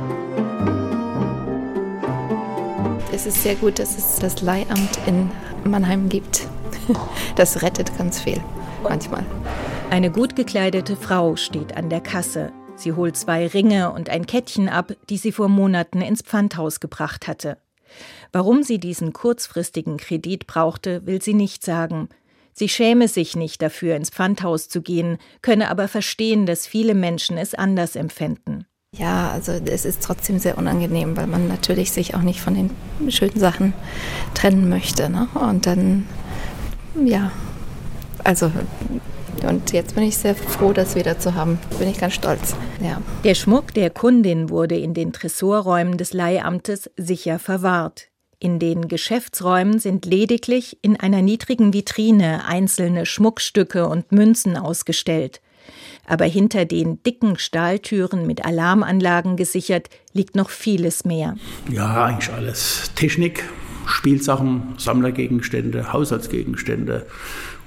es 3.20 3.26
ist 3.26 3.42
sehr 3.42 3.56
gut, 3.56 3.78
dass 3.78 3.98
es 3.98 4.16
das 4.16 4.40
Leihamt 4.40 4.98
in 5.06 5.30
Mannheim 5.64 6.08
gibt. 6.08 6.48
Das 7.36 7.62
rettet 7.62 7.96
ganz 7.98 8.20
viel, 8.20 8.40
manchmal. 8.82 9.26
Eine 9.90 10.10
gut 10.10 10.36
gekleidete 10.36 10.96
Frau 10.96 11.36
steht 11.36 11.76
an 11.76 11.90
der 11.90 12.00
Kasse. 12.00 12.50
Sie 12.76 12.94
holt 12.94 13.16
zwei 13.16 13.46
Ringe 13.46 13.92
und 13.92 14.08
ein 14.08 14.26
Kettchen 14.26 14.70
ab, 14.70 14.92
die 15.10 15.18
sie 15.18 15.32
vor 15.32 15.48
Monaten 15.48 16.00
ins 16.00 16.22
Pfandhaus 16.22 16.80
gebracht 16.80 17.28
hatte. 17.28 17.58
Warum 18.32 18.62
sie 18.62 18.78
diesen 18.78 19.12
kurzfristigen 19.12 19.98
Kredit 19.98 20.46
brauchte, 20.46 21.06
will 21.06 21.20
sie 21.20 21.34
nicht 21.34 21.62
sagen. 21.62 22.08
Sie 22.54 22.70
schäme 22.70 23.06
sich 23.06 23.36
nicht 23.36 23.60
dafür, 23.60 23.96
ins 23.96 24.10
Pfandhaus 24.10 24.68
zu 24.68 24.80
gehen, 24.80 25.18
könne 25.42 25.68
aber 25.68 25.88
verstehen, 25.88 26.46
dass 26.46 26.66
viele 26.66 26.94
Menschen 26.94 27.36
es 27.36 27.54
anders 27.54 27.96
empfänden. 27.96 28.66
Ja, 28.98 29.30
also 29.30 29.52
es 29.52 29.84
ist 29.84 30.02
trotzdem 30.02 30.38
sehr 30.38 30.58
unangenehm, 30.58 31.16
weil 31.16 31.28
man 31.28 31.46
natürlich 31.46 31.92
sich 31.92 32.14
auch 32.14 32.22
nicht 32.22 32.40
von 32.40 32.54
den 32.54 33.10
schönen 33.10 33.38
Sachen 33.38 33.72
trennen 34.34 34.68
möchte. 34.68 35.08
Ne? 35.08 35.28
Und 35.34 35.66
dann, 35.66 36.06
ja, 37.04 37.30
also 38.24 38.50
und 39.48 39.72
jetzt 39.72 39.94
bin 39.94 40.04
ich 40.04 40.18
sehr 40.18 40.34
froh, 40.34 40.72
das 40.72 40.96
wieder 40.96 41.18
zu 41.18 41.34
haben. 41.34 41.58
Bin 41.78 41.88
ich 41.88 41.98
ganz 41.98 42.14
stolz. 42.14 42.54
Ja. 42.82 43.00
Der 43.24 43.34
Schmuck 43.34 43.72
der 43.72 43.88
Kundin 43.88 44.50
wurde 44.50 44.76
in 44.76 44.92
den 44.92 45.12
Tresorräumen 45.12 45.96
des 45.96 46.12
Leihamtes 46.12 46.90
sicher 46.96 47.38
verwahrt. 47.38 48.08
In 48.38 48.58
den 48.58 48.88
Geschäftsräumen 48.88 49.78
sind 49.78 50.04
lediglich 50.04 50.78
in 50.82 50.98
einer 50.98 51.22
niedrigen 51.22 51.72
Vitrine 51.72 52.44
einzelne 52.44 53.06
Schmuckstücke 53.06 53.86
und 53.86 54.12
Münzen 54.12 54.56
ausgestellt 54.56 55.40
aber 56.10 56.24
hinter 56.24 56.64
den 56.64 57.02
dicken 57.04 57.38
Stahltüren 57.38 58.26
mit 58.26 58.44
Alarmanlagen 58.44 59.36
gesichert 59.36 59.88
liegt 60.12 60.34
noch 60.34 60.50
vieles 60.50 61.04
mehr. 61.04 61.36
Ja, 61.70 62.04
eigentlich 62.04 62.34
alles. 62.34 62.90
Technik, 62.96 63.44
Spielsachen, 63.86 64.74
Sammlergegenstände, 64.76 65.92
Haushaltsgegenstände, 65.92 67.06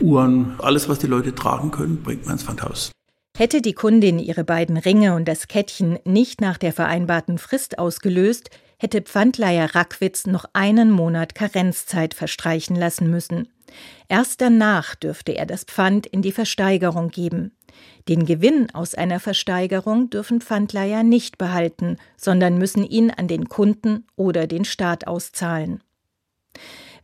Uhren, 0.02 0.56
alles, 0.60 0.90
was 0.90 1.00
die 1.00 1.08
Leute 1.08 1.34
tragen 1.34 1.72
können, 1.72 2.04
bringt 2.04 2.26
man 2.26 2.34
ins 2.34 2.44
Pfandhaus. 2.44 2.92
Hätte 3.38 3.62
die 3.62 3.74
Kundin 3.74 4.20
ihre 4.20 4.44
beiden 4.44 4.76
Ringe 4.78 5.16
und 5.16 5.26
das 5.26 5.48
Kettchen 5.48 5.98
nicht 6.04 6.42
nach 6.42 6.58
der 6.58 6.74
vereinbarten 6.74 7.38
Frist 7.38 7.80
ausgelöst, 7.80 8.50
hätte 8.78 9.02
Pfandleiher 9.02 9.74
Rackwitz 9.74 10.28
noch 10.28 10.46
einen 10.52 10.92
Monat 10.92 11.34
Karenzzeit 11.34 12.14
verstreichen 12.14 12.76
lassen 12.76 13.10
müssen. 13.10 13.48
Erst 14.10 14.42
danach 14.42 14.96
dürfte 14.96 15.32
er 15.32 15.46
das 15.46 15.64
Pfand 15.64 16.06
in 16.06 16.22
die 16.22 16.34
Versteigerung 16.34 17.10
geben. 17.10 17.54
Den 18.08 18.26
Gewinn 18.26 18.70
aus 18.74 18.96
einer 18.96 19.20
Versteigerung 19.20 20.10
dürfen 20.10 20.42
Pfandleiher 20.42 21.04
nicht 21.04 21.38
behalten, 21.38 21.98
sondern 22.18 22.58
müssen 22.58 22.84
ihn 22.84 23.12
an 23.12 23.28
den 23.28 23.50
Kunden 23.50 24.06
oder 24.16 24.48
den 24.48 24.66
Staat 24.66 25.08
auszahlen. 25.08 25.82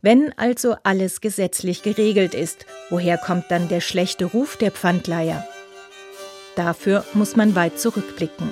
Wenn 0.02 0.32
also 0.38 0.76
alles 0.82 1.20
gesetzlich 1.20 1.82
geregelt 1.82 2.34
ist, 2.34 2.66
woher 2.88 3.18
kommt 3.18 3.50
dann 3.50 3.68
der 3.68 3.80
schlechte 3.80 4.24
Ruf 4.24 4.56
der 4.56 4.70
Pfandleiher? 4.70 5.46
Dafür 6.56 7.04
muss 7.14 7.36
man 7.36 7.54
weit 7.54 7.78
zurückblicken. 7.78 8.50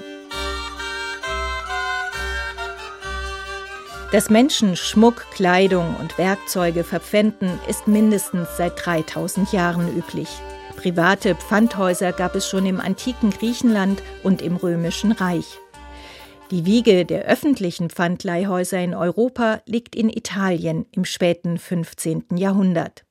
Dass 4.12 4.30
Menschen 4.30 4.75
Schmuck, 4.76 5.26
Kleidung 5.32 5.96
und 5.96 6.16
Werkzeuge 6.16 6.82
verpfänden, 6.82 7.60
ist 7.68 7.87
mindestens 7.88 8.48
seit 8.56 8.72
3000 8.87 9.52
Jahren 9.52 9.94
üblich. 9.94 10.28
Private 10.78 11.35
Pfandhäuser 11.35 12.12
gab 12.12 12.37
es 12.37 12.49
schon 12.49 12.64
im 12.64 12.80
antiken 12.80 13.30
Griechenland 13.30 14.00
und 14.23 14.42
im 14.42 14.54
römischen 14.54 15.11
Reich. 15.11 15.58
Die 16.52 16.66
Wiege 16.66 17.04
der 17.04 17.25
öffentlichen 17.25 17.90
Pfandleihhäuser 17.90 18.78
in 18.78 18.94
Europa 18.94 19.61
liegt 19.66 19.97
in 19.97 20.08
Italien 20.08 20.87
im 20.92 21.04
späten 21.04 21.58
15. 21.58 22.26
Jahrhundert. 22.37 23.04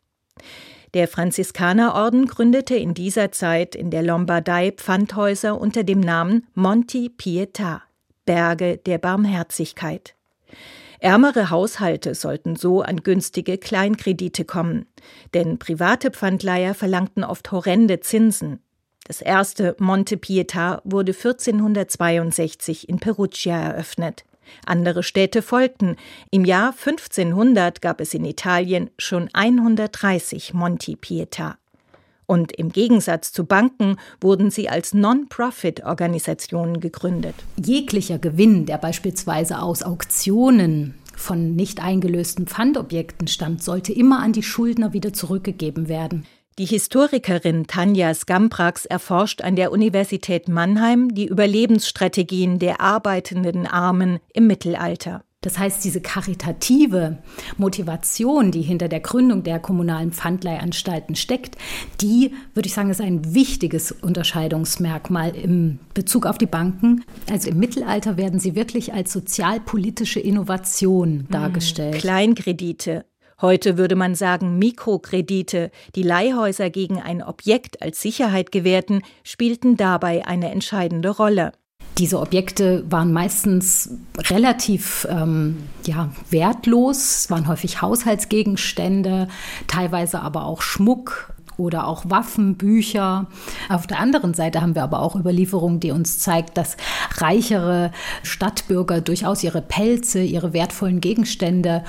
Der 0.94 1.10
Franziskanerorden 1.10 2.28
gründete 2.28 2.78
in 2.78 2.94
dieser 2.94 3.34
Zeit 3.34 3.76
in 3.76 3.92
der 3.92 4.02
Lombardei 4.02 4.72
Pfandhäuser 4.72 5.60
unter 5.60 5.84
dem 5.84 6.00
Namen 6.00 6.48
Monti 6.54 7.12
Pietà, 7.18 7.82
Berge 8.26 8.78
der 8.78 8.98
Barmherzigkeit. 8.98 10.16
Ärmere 11.00 11.50
Haushalte 11.50 12.16
sollten 12.16 12.56
so 12.56 12.82
an 12.82 13.04
günstige 13.04 13.58
Kleinkredite 13.58 14.46
kommen, 14.46 14.86
denn 15.34 15.60
private 15.60 16.12
Pfandleiher 16.12 16.74
verlangten 16.74 17.24
oft 17.24 17.52
horrende 17.52 18.00
Zinsen. 18.00 18.60
Das 19.06 19.22
erste 19.22 19.76
Monte 19.80 20.18
Pietà 20.18 20.82
wurde 20.84 21.14
1462 21.14 22.90
in 22.90 23.00
Perugia 23.00 23.58
eröffnet. 23.58 24.26
Andere 24.66 25.04
Städte 25.04 25.42
folgten. 25.42 25.96
Im 26.32 26.46
Jahr 26.46 26.72
1500 26.72 27.82
gab 27.82 28.02
es 28.02 28.14
in 28.14 28.26
Italien 28.26 28.90
schon 28.98 29.30
130 29.34 30.54
Monti 30.54 30.96
Pietà. 30.96 31.56
Und 32.28 32.52
im 32.52 32.70
Gegensatz 32.70 33.32
zu 33.32 33.46
Banken 33.46 33.96
wurden 34.20 34.52
sie 34.52 34.70
als 34.70 34.94
Non-Profit-Organisationen 34.94 36.82
gegründet. 36.82 37.36
Jeglicher 37.56 38.20
Gewinn, 38.20 38.66
der 38.66 38.78
beispielsweise 38.78 39.62
aus 39.62 39.82
Auktionen 39.82 40.96
von 41.16 41.56
nicht 41.56 41.82
eingelösten 41.82 42.46
Pfandobjekten 42.46 43.28
stammt, 43.28 43.64
sollte 43.64 43.94
immer 43.94 44.22
an 44.22 44.34
die 44.34 44.44
Schuldner 44.44 44.94
wieder 44.94 45.14
zurückgegeben 45.14 45.88
werden. 45.88 46.26
Die 46.60 46.66
Historikerin 46.66 47.68
Tanja 47.68 48.14
Skamprax 48.14 48.86
erforscht 48.86 49.42
an 49.42 49.56
der 49.56 49.72
Universität 49.72 50.48
Mannheim 50.48 51.14
die 51.14 51.28
Überlebensstrategien 51.28 52.58
der 52.58 52.82
arbeitenden 52.82 53.68
Armen 53.68 54.20
im 54.34 54.48
Mittelalter. 54.48 55.24
Das 55.42 55.60
heißt, 55.60 55.84
diese 55.86 56.02
karitative 56.02 57.20
Motivation, 57.58 58.52
die 58.52 58.64
hinter 58.64 58.88
der 58.88 59.00
Gründung 59.00 59.44
der 59.44 59.60
kommunalen 59.60 60.12
Pfandleihanstalten 60.12 61.16
steckt, 61.16 61.56
die, 62.02 62.34
würde 62.56 62.68
ich 62.68 62.74
sagen, 62.74 62.90
ist 62.90 63.02
ein 63.02 63.36
wichtiges 63.36 63.92
Unterscheidungsmerkmal 63.92 65.36
im 65.36 65.78
Bezug 65.94 66.26
auf 66.26 66.40
die 66.40 66.48
Banken. 66.48 67.06
Also 67.30 67.50
im 67.50 67.60
Mittelalter 67.60 68.18
werden 68.18 68.40
sie 68.40 68.56
wirklich 68.56 68.94
als 68.94 69.14
sozialpolitische 69.14 70.20
Innovation 70.20 71.20
hm, 71.20 71.28
dargestellt. 71.30 71.96
Kleinkredite, 72.00 73.06
Heute 73.40 73.78
würde 73.78 73.96
man 73.96 74.16
sagen 74.16 74.58
Mikrokredite, 74.58 75.70
die 75.94 76.02
Leihhäuser 76.02 76.72
gegen 76.72 77.00
ein 77.00 77.22
Objekt 77.22 77.84
als 77.84 78.02
Sicherheit 78.02 78.52
gewährten, 78.52 79.04
spielten 79.24 79.78
dabei 79.78 80.26
eine 80.26 80.50
entscheidende 80.50 81.10
Rolle. 81.12 81.52
Diese 81.98 82.20
Objekte 82.20 82.84
waren 82.90 83.12
meistens 83.12 83.90
relativ 84.30 85.08
ähm, 85.10 85.58
ja, 85.84 86.10
wertlos, 86.30 86.98
es 86.98 87.32
waren 87.32 87.48
häufig 87.48 87.82
Haushaltsgegenstände, 87.82 89.28
teilweise 89.68 90.22
aber 90.22 90.46
auch 90.46 90.62
Schmuck, 90.62 91.34
oder 91.58 91.88
auch 91.88 92.04
Waffen, 92.08 92.56
Bücher. 92.56 93.28
Auf 93.70 93.88
der 93.88 94.00
anderen 94.00 94.34
Seite 94.34 94.62
haben 94.62 94.76
wir 94.76 94.84
aber 94.84 95.02
auch 95.02 95.16
Überlieferungen, 95.16 95.80
die 95.80 95.92
uns 95.92 96.20
zeigt, 96.20 96.58
dass 96.58 96.78
reichere 97.16 97.92
Stadtbürger 98.24 99.02
durchaus 99.02 99.44
ihre 99.44 99.62
Pelze, 99.62 100.22
ihre 100.22 100.54
wertvollen 100.54 101.02
Gegenstände 101.02 101.84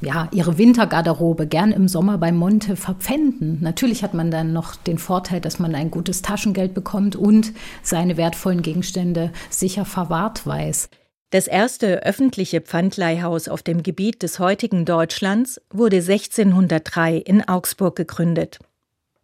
ja, 0.00 0.28
ihre 0.32 0.58
Wintergarderobe 0.58 1.46
gern 1.46 1.72
im 1.72 1.88
Sommer 1.88 2.18
bei 2.18 2.32
Monte 2.32 2.76
verpfänden. 2.76 3.58
Natürlich 3.60 4.02
hat 4.02 4.14
man 4.14 4.30
dann 4.30 4.52
noch 4.52 4.76
den 4.76 4.98
Vorteil, 4.98 5.40
dass 5.40 5.58
man 5.58 5.74
ein 5.74 5.90
gutes 5.90 6.22
Taschengeld 6.22 6.74
bekommt 6.74 7.16
und 7.16 7.52
seine 7.82 8.16
wertvollen 8.16 8.62
Gegenstände 8.62 9.32
sicher 9.50 9.84
verwahrt 9.84 10.46
weiß. 10.46 10.88
Das 11.30 11.46
erste 11.46 12.04
öffentliche 12.04 12.62
Pfandleihhaus 12.62 13.48
auf 13.48 13.62
dem 13.62 13.82
Gebiet 13.82 14.22
des 14.22 14.38
heutigen 14.38 14.86
Deutschlands 14.86 15.60
wurde 15.70 15.96
1603 15.96 17.16
in 17.16 17.46
Augsburg 17.46 17.96
gegründet. 17.96 18.58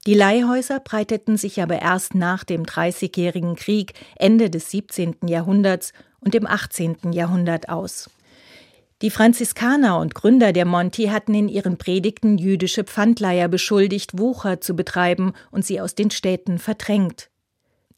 Die 0.07 0.13
Leihhäuser 0.13 0.81
breiteten 0.81 1.39
sich 1.39 1.63
aber 1.63 1.81
erst 1.81 2.15
nach 2.15 2.45
dem 2.45 2.67
Dreißigjährigen 2.67 3.57
Krieg 3.57 3.95
Ende 4.17 4.51
des 4.51 4.71
17. 4.71 5.17
Jahrhunderts 5.27 5.95
und 6.21 6.35
im 6.35 6.47
18. 6.47 7.13
Jahrhundert 7.13 7.71
aus. 7.71 8.11
Die 9.05 9.11
Franziskaner 9.11 9.99
und 9.99 10.15
Gründer 10.15 10.55
der 10.55 10.65
Monti 10.65 11.09
hatten 11.09 11.35
in 11.35 11.51
ihren 11.51 11.77
Predigten 11.77 12.39
jüdische 12.39 12.85
Pfandleiher 12.85 13.49
beschuldigt, 13.49 14.19
Wucher 14.19 14.63
zu 14.63 14.75
betreiben 14.75 15.35
und 15.51 15.63
sie 15.63 15.79
aus 15.79 15.95
den 15.95 16.11
Städten 16.11 16.59
verdrängt. 16.59 17.29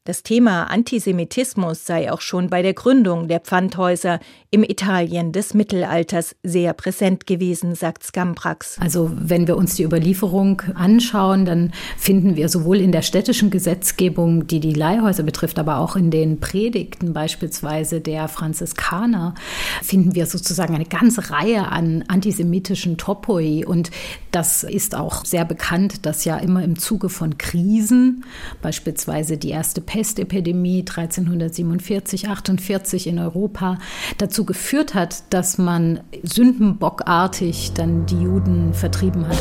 Das 0.07 0.23
Thema 0.23 0.71
Antisemitismus 0.71 1.85
sei 1.85 2.09
auch 2.13 2.21
schon 2.21 2.49
bei 2.49 2.61
der 2.61 2.73
Gründung 2.73 3.27
der 3.27 3.41
Pfandhäuser 3.41 4.21
im 4.51 4.63
Italien 4.63 5.33
des 5.33 5.53
Mittelalters 5.53 6.33
sehr 6.43 6.71
präsent 6.71 7.27
gewesen, 7.27 7.75
sagt 7.75 8.03
Scamprax. 8.03 8.77
Also 8.79 9.11
wenn 9.13 9.47
wir 9.47 9.57
uns 9.57 9.75
die 9.75 9.83
Überlieferung 9.83 10.61
anschauen, 10.75 11.43
dann 11.43 11.73
finden 11.97 12.37
wir 12.37 12.47
sowohl 12.47 12.77
in 12.77 12.93
der 12.93 13.01
städtischen 13.01 13.49
Gesetzgebung, 13.49 14.47
die 14.47 14.61
die 14.61 14.71
Leihhäuser 14.71 15.23
betrifft, 15.23 15.59
aber 15.59 15.79
auch 15.79 15.97
in 15.97 16.09
den 16.09 16.39
Predigten 16.39 17.11
beispielsweise 17.11 17.99
der 17.99 18.29
Franziskaner, 18.29 19.35
finden 19.83 20.15
wir 20.15 20.25
sozusagen 20.25 20.73
eine 20.73 20.85
ganze 20.85 21.31
Reihe 21.31 21.67
an 21.67 22.05
antisemitischen 22.07 22.97
Topoi. 22.97 23.65
Und 23.65 23.91
das 24.31 24.63
ist 24.63 24.95
auch 24.95 25.25
sehr 25.25 25.43
bekannt, 25.43 26.05
dass 26.05 26.23
ja 26.23 26.37
immer 26.37 26.63
im 26.63 26.79
Zuge 26.79 27.09
von 27.09 27.37
Krisen, 27.37 28.23
beispielsweise 28.61 29.35
die 29.35 29.49
erste 29.49 29.81
Pest, 29.81 29.96
Pestepidemie 29.97 30.81
1347, 30.81 32.29
48 32.29 33.07
in 33.07 33.17
Europa 33.17 33.79
dazu 34.19 34.45
geführt 34.45 34.93
hat, 34.93 35.23
dass 35.33 35.57
man 35.57 36.01
sündenbockartig 36.21 37.71
dann 37.73 38.05
die 38.05 38.21
Juden 38.21 38.75
vertrieben 38.75 39.27
hat. 39.27 39.39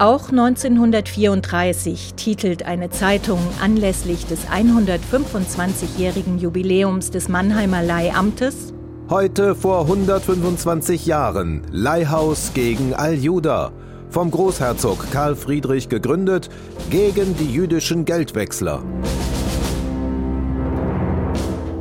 Auch 0.00 0.30
1934 0.30 2.14
titelt 2.14 2.64
eine 2.64 2.90
Zeitung 2.90 3.38
anlässlich 3.62 4.26
des 4.26 4.48
125-jährigen 4.48 6.38
Jubiläums 6.38 7.12
des 7.12 7.28
Mannheimer 7.28 7.84
Leihamtes. 7.84 8.74
Heute 9.08 9.54
vor 9.54 9.82
125 9.82 11.06
Jahren. 11.06 11.62
Leihhaus 11.70 12.54
gegen 12.54 12.92
Al-Juda 12.92 13.70
vom 14.10 14.30
Großherzog 14.30 15.10
Karl 15.10 15.36
Friedrich 15.36 15.88
gegründet, 15.88 16.48
gegen 16.90 17.36
die 17.36 17.52
jüdischen 17.52 18.04
Geldwechsler. 18.04 18.82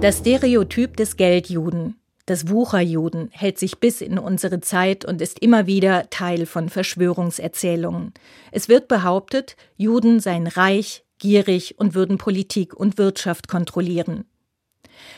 Das 0.02 0.20
Stereotyp 0.20 0.98
des 0.98 1.18
Geldjuden, 1.18 1.96
des 2.28 2.50
Wucherjuden, 2.50 3.30
hält 3.32 3.58
sich 3.58 3.80
bis 3.80 4.02
in 4.02 4.20
unsere 4.20 4.60
Zeit 4.60 5.06
und 5.06 5.22
ist 5.22 5.40
immer 5.40 5.68
wieder 5.68 6.10
Teil 6.10 6.46
von 6.46 6.70
Verschwörungserzählungen. 6.70 8.14
Es 8.52 8.70
wird 8.70 8.88
behauptet, 8.88 9.56
Juden 9.78 10.20
seien 10.20 10.48
reich, 10.48 11.06
gierig 11.18 11.80
und 11.80 11.96
würden 11.96 12.18
Politik 12.18 12.76
und 12.76 12.98
Wirtschaft 12.98 13.48
kontrollieren. 13.48 14.26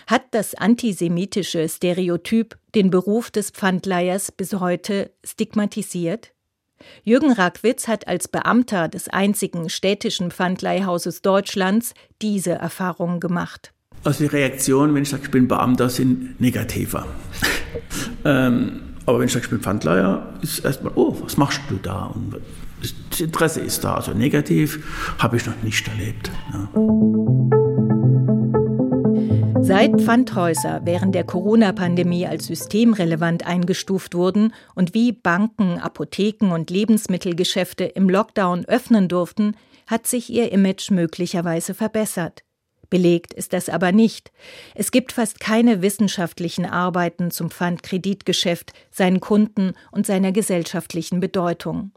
Hat 0.06 0.24
das 0.32 0.56
antisemitische 0.56 1.68
Stereotyp 1.68 2.58
den 2.76 2.90
Beruf 2.90 3.32
des 3.32 3.52
Pfandleihers 3.52 4.32
bis 4.32 4.54
heute 4.54 5.12
stigmatisiert? 5.24 6.34
Jürgen 7.04 7.32
Rackwitz 7.32 7.88
hat 7.88 8.08
als 8.08 8.28
Beamter 8.28 8.88
des 8.88 9.10
einzigen 9.10 9.70
städtischen 9.70 10.32
Pfandleihhauses 10.32 11.22
Deutschlands 11.22 11.94
diese 12.22 12.52
Erfahrung 12.52 13.20
gemacht. 13.20 13.74
Also 14.04 14.24
die 14.24 14.30
Reaktionen, 14.30 14.94
wenn 14.96 15.04
ich 15.04 15.10
sage, 15.10 15.24
ich 15.26 15.32
bin 15.32 15.48
Beamter, 15.48 15.90
sind 15.90 16.40
negativer. 16.40 17.06
ähm, 18.26 18.82
aber 19.06 19.20
wenn 19.20 19.28
ich 19.28 19.34
sage, 19.34 19.46
ich 19.46 19.50
bin 19.50 19.60
Pfandleiher, 19.60 20.34
ist 20.42 20.60
erstmal, 20.60 20.94
oh, 20.96 21.16
was 21.22 21.38
machst 21.38 21.62
du 21.70 21.76
da? 21.82 22.06
Und 22.06 22.36
das 22.82 23.20
Interesse 23.20 23.62
ist 23.62 23.84
da. 23.84 23.96
Also 23.96 24.14
negativ 24.14 25.16
habe 25.20 25.38
ich 25.38 25.46
noch 25.46 25.62
nicht 25.64 25.88
erlebt. 25.88 26.30
Ja. 26.54 27.67
Seit 29.68 30.00
Pfandhäuser 30.00 30.80
während 30.86 31.14
der 31.14 31.26
Corona-Pandemie 31.26 32.26
als 32.26 32.46
systemrelevant 32.46 33.46
eingestuft 33.46 34.16
wurden 34.16 34.54
und 34.76 34.94
wie 34.94 35.12
Banken, 35.12 35.78
Apotheken 35.78 36.54
und 36.54 36.70
Lebensmittelgeschäfte 36.70 37.84
im 37.84 38.10
Lockdown 38.10 38.64
öffnen 38.64 39.10
durften, 39.10 39.58
hat 39.86 40.08
sich 40.08 40.30
ihr 40.30 40.54
Image 40.54 40.90
möglicherweise 40.90 41.74
verbessert. 41.74 42.46
Belegt 42.90 43.34
ist 43.34 43.52
das 43.52 43.68
aber 43.68 43.92
nicht. 43.92 44.32
Es 44.74 44.90
gibt 44.92 45.12
fast 45.12 45.42
keine 45.42 45.82
wissenschaftlichen 45.82 46.66
Arbeiten 46.66 47.30
zum 47.30 47.52
Pfandkreditgeschäft, 47.52 48.72
seinen 48.90 49.20
Kunden 49.20 49.74
und 49.92 50.06
seiner 50.06 50.32
gesellschaftlichen 50.32 51.20
Bedeutung. 51.20 51.92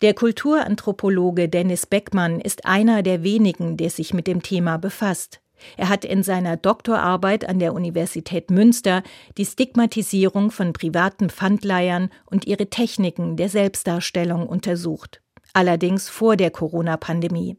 Der 0.00 0.14
Kulturanthropologe 0.14 1.48
Dennis 1.48 1.86
Beckmann 1.86 2.40
ist 2.40 2.66
einer 2.66 3.02
der 3.02 3.24
wenigen, 3.24 3.76
der 3.76 3.90
sich 3.90 4.14
mit 4.14 4.28
dem 4.28 4.44
Thema 4.44 4.76
befasst. 4.76 5.40
Er 5.76 5.88
hat 5.88 6.04
in 6.04 6.22
seiner 6.22 6.56
Doktorarbeit 6.56 7.48
an 7.48 7.58
der 7.58 7.74
Universität 7.74 8.50
Münster 8.50 9.02
die 9.36 9.44
Stigmatisierung 9.44 10.50
von 10.50 10.72
privaten 10.72 11.30
Pfandleihern 11.30 12.10
und 12.26 12.46
ihre 12.46 12.68
Techniken 12.68 13.36
der 13.36 13.48
Selbstdarstellung 13.48 14.46
untersucht. 14.46 15.20
Allerdings 15.52 16.08
vor 16.08 16.36
der 16.36 16.50
Corona-Pandemie. 16.50 17.56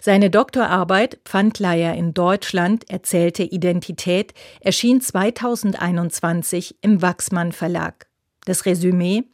Seine 0.00 0.30
Doktorarbeit 0.30 1.20
Pfandleiher 1.24 1.94
in 1.94 2.14
Deutschland 2.14 2.88
erzählte 2.88 3.42
Identität 3.42 4.32
erschien 4.60 5.00
2021 5.00 6.76
im 6.80 7.02
Wachsmann 7.02 7.52
Verlag. 7.52 8.08
Das 8.46 8.64
Resümee 8.64 9.24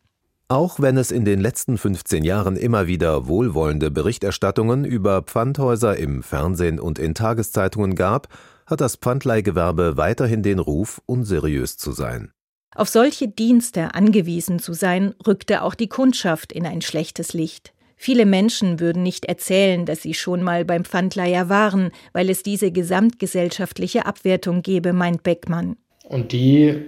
auch 0.48 0.78
wenn 0.78 0.96
es 0.96 1.10
in 1.10 1.24
den 1.24 1.40
letzten 1.40 1.76
15 1.76 2.22
Jahren 2.22 2.56
immer 2.56 2.86
wieder 2.86 3.26
wohlwollende 3.26 3.90
Berichterstattungen 3.90 4.84
über 4.84 5.22
Pfandhäuser 5.22 5.96
im 5.96 6.22
Fernsehen 6.22 6.78
und 6.78 6.98
in 6.98 7.14
Tageszeitungen 7.14 7.96
gab, 7.96 8.28
hat 8.66 8.80
das 8.80 8.96
Pfandleihgewerbe 8.96 9.96
weiterhin 9.96 10.42
den 10.42 10.60
Ruf, 10.60 11.02
unseriös 11.06 11.76
zu 11.76 11.92
sein. 11.92 12.30
Auf 12.74 12.88
solche 12.88 13.26
Dienste 13.26 13.94
angewiesen 13.94 14.58
zu 14.58 14.72
sein, 14.72 15.14
rückte 15.26 15.62
auch 15.62 15.74
die 15.74 15.88
Kundschaft 15.88 16.52
in 16.52 16.66
ein 16.66 16.82
schlechtes 16.82 17.32
Licht. 17.32 17.72
Viele 17.96 18.26
Menschen 18.26 18.78
würden 18.78 19.02
nicht 19.02 19.24
erzählen, 19.24 19.86
dass 19.86 20.02
sie 20.02 20.14
schon 20.14 20.42
mal 20.42 20.64
beim 20.64 20.84
Pfandleiher 20.84 21.48
waren, 21.48 21.90
weil 22.12 22.28
es 22.28 22.42
diese 22.42 22.70
gesamtgesellschaftliche 22.70 24.04
Abwertung 24.04 24.62
gebe, 24.62 24.92
meint 24.92 25.22
Beckmann. 25.22 25.76
Und 26.04 26.32
die, 26.32 26.82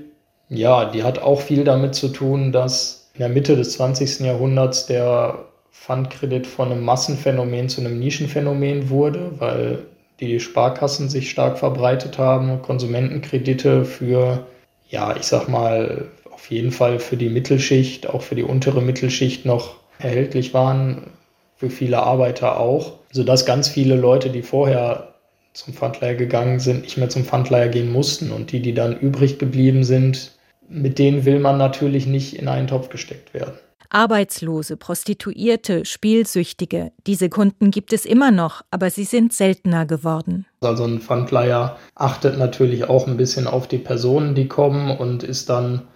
ja, 0.48 0.90
die 0.90 1.02
hat 1.02 1.18
auch 1.18 1.40
viel 1.40 1.64
damit 1.64 1.94
zu 1.94 2.08
tun, 2.08 2.52
dass 2.52 3.07
in 3.18 3.24
der 3.24 3.30
Mitte 3.30 3.56
des 3.56 3.72
20. 3.72 4.20
Jahrhunderts 4.20 4.86
der 4.86 5.46
Pfandkredit 5.72 6.46
von 6.46 6.70
einem 6.70 6.84
Massenphänomen 6.84 7.68
zu 7.68 7.80
einem 7.80 7.98
Nischenphänomen 7.98 8.90
wurde, 8.90 9.32
weil 9.38 9.80
die 10.20 10.38
Sparkassen 10.38 11.08
sich 11.08 11.28
stark 11.28 11.58
verbreitet 11.58 12.16
haben, 12.16 12.62
Konsumentenkredite 12.62 13.84
für, 13.84 14.46
ja, 14.88 15.16
ich 15.16 15.24
sag 15.24 15.48
mal, 15.48 16.06
auf 16.30 16.48
jeden 16.48 16.70
Fall 16.70 17.00
für 17.00 17.16
die 17.16 17.28
Mittelschicht, 17.28 18.08
auch 18.08 18.22
für 18.22 18.36
die 18.36 18.44
untere 18.44 18.82
Mittelschicht 18.82 19.44
noch 19.44 19.74
erhältlich 19.98 20.54
waren, 20.54 21.10
für 21.56 21.70
viele 21.70 21.98
Arbeiter 21.98 22.60
auch, 22.60 22.92
sodass 23.10 23.46
ganz 23.46 23.66
viele 23.66 23.96
Leute, 23.96 24.30
die 24.30 24.42
vorher 24.42 25.14
zum 25.54 25.74
Pfandleiher 25.74 26.14
gegangen 26.14 26.60
sind, 26.60 26.82
nicht 26.82 26.96
mehr 26.96 27.08
zum 27.08 27.24
Pfandleiher 27.24 27.68
gehen 27.68 27.90
mussten 27.90 28.30
und 28.30 28.52
die, 28.52 28.62
die 28.62 28.74
dann 28.74 28.96
übrig 28.96 29.40
geblieben 29.40 29.82
sind, 29.82 30.37
mit 30.68 30.98
denen 30.98 31.24
will 31.24 31.40
man 31.40 31.58
natürlich 31.58 32.06
nicht 32.06 32.36
in 32.36 32.48
einen 32.48 32.68
Topf 32.68 32.88
gesteckt 32.88 33.34
werden. 33.34 33.54
Arbeitslose, 33.90 34.76
Prostituierte, 34.76 35.86
Spielsüchtige, 35.86 36.92
diese 37.06 37.30
Kunden 37.30 37.70
gibt 37.70 37.94
es 37.94 38.04
immer 38.04 38.30
noch, 38.30 38.60
aber 38.70 38.90
sie 38.90 39.04
sind 39.04 39.32
seltener 39.32 39.86
geworden. 39.86 40.46
Also 40.60 40.84
ein 40.84 41.00
Pfandleiher 41.00 41.78
achtet 41.94 42.38
natürlich 42.38 42.84
auch 42.84 43.06
ein 43.06 43.16
bisschen 43.16 43.46
auf 43.46 43.66
die 43.66 43.78
Personen, 43.78 44.34
die 44.34 44.46
kommen 44.46 44.90
und 44.90 45.22
ist 45.22 45.48
dann 45.48 45.88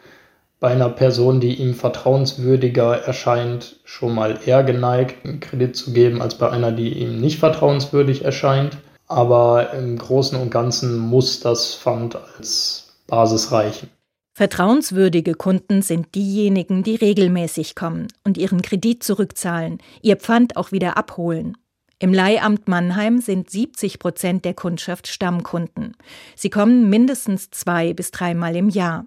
bei 0.59 0.69
einer 0.69 0.89
Person, 0.89 1.41
die 1.41 1.57
ihm 1.57 1.75
vertrauenswürdiger 1.75 3.03
erscheint, 3.03 3.81
schon 3.85 4.15
mal 4.15 4.39
eher 4.47 4.63
geneigt, 4.63 5.27
einen 5.27 5.41
Kredit 5.41 5.77
zu 5.77 5.93
geben, 5.93 6.23
als 6.23 6.37
bei 6.37 6.49
einer, 6.49 6.71
die 6.71 6.93
ihm 7.01 7.21
nicht 7.21 7.41
vertrauenswürdig 7.41 8.25
erscheint. 8.25 8.79
Aber 9.09 9.75
im 9.75 9.99
Großen 9.99 10.41
und 10.41 10.51
Ganzen 10.51 10.99
muss 10.99 11.41
das 11.41 11.75
Pfand 11.75 12.17
als 12.39 12.95
Basis 13.09 13.51
reichen. 13.51 13.91
Vertrauenswürdige 14.35 15.35
Kunden 15.35 15.83
sind 15.83 16.15
diejenigen, 16.15 16.83
die 16.83 16.95
regelmäßig 16.95 17.75
kommen 17.75 18.09
und 18.25 18.39
ihren 18.39 18.63
Kredit 18.63 19.03
zurückzahlen, 19.03 19.79
ihr 20.01 20.17
Pfand 20.17 20.57
auch 20.57 20.73
wieder 20.73 20.97
abholen. 20.97 21.57
Im 21.99 22.15
Leihamt 22.15 22.67
Mannheim 22.67 23.21
sind 23.21 23.51
70 23.51 23.99
Prozent 23.99 24.45
der 24.47 24.55
Kundschaft 24.55 25.07
Stammkunden. 25.07 25.95
Sie 26.35 26.49
kommen 26.49 26.89
mindestens 26.89 27.51
zwei 27.51 27.93
bis 27.93 28.11
dreimal 28.11 28.57
im 28.57 28.71
Jahr. 28.71 29.07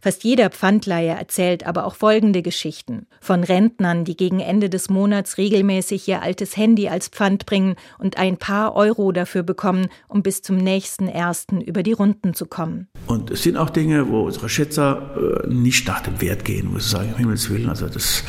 Fast 0.00 0.22
jeder 0.22 0.50
Pfandleiher 0.50 1.16
erzählt 1.16 1.66
aber 1.66 1.84
auch 1.84 1.94
folgende 1.94 2.42
Geschichten. 2.42 3.06
Von 3.20 3.42
Rentnern, 3.42 4.04
die 4.04 4.16
gegen 4.16 4.40
Ende 4.40 4.70
des 4.70 4.90
Monats 4.90 5.38
regelmäßig 5.38 6.06
ihr 6.08 6.22
altes 6.22 6.56
Handy 6.56 6.88
als 6.88 7.08
Pfand 7.08 7.46
bringen 7.46 7.74
und 7.98 8.16
ein 8.16 8.36
paar 8.36 8.74
Euro 8.76 9.12
dafür 9.12 9.42
bekommen, 9.42 9.88
um 10.08 10.22
bis 10.22 10.42
zum 10.42 10.56
nächsten 10.56 11.08
ersten 11.08 11.60
über 11.60 11.82
die 11.82 11.92
Runden 11.92 12.34
zu 12.34 12.46
kommen. 12.46 12.88
Und 13.12 13.30
es 13.30 13.42
sind 13.42 13.58
auch 13.58 13.68
Dinge, 13.68 14.08
wo 14.08 14.22
unsere 14.22 14.48
Schätzer 14.48 15.44
äh, 15.44 15.46
nicht 15.46 15.86
nach 15.86 16.00
dem 16.00 16.20
Wert 16.22 16.46
gehen, 16.46 16.72
muss 16.72 16.86
ich 16.86 16.90
sagen, 16.90 17.10
im 17.10 17.16
Himmels 17.16 17.50
Willen. 17.50 17.68
Also 17.68 17.86
das, 17.86 18.24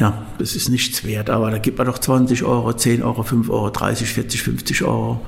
ja, 0.00 0.26
das 0.38 0.56
ist 0.56 0.68
nichts 0.68 1.04
wert. 1.04 1.30
Aber 1.30 1.50
da 1.50 1.58
gibt 1.58 1.78
man 1.78 1.86
doch 1.86 1.98
20 1.98 2.42
Euro, 2.42 2.72
10 2.72 3.04
Euro, 3.04 3.22
5 3.22 3.48
Euro, 3.48 3.70
30, 3.70 4.12
40, 4.12 4.42
50 4.42 4.82
Euro, 4.82 5.20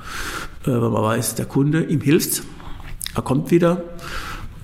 äh, 0.64 0.70
weil 0.70 0.90
man 0.90 1.02
weiß, 1.02 1.36
der 1.36 1.46
Kunde, 1.46 1.84
ihm 1.84 2.00
hilft 2.00 2.42
er 3.14 3.22
kommt 3.22 3.50
wieder 3.50 3.84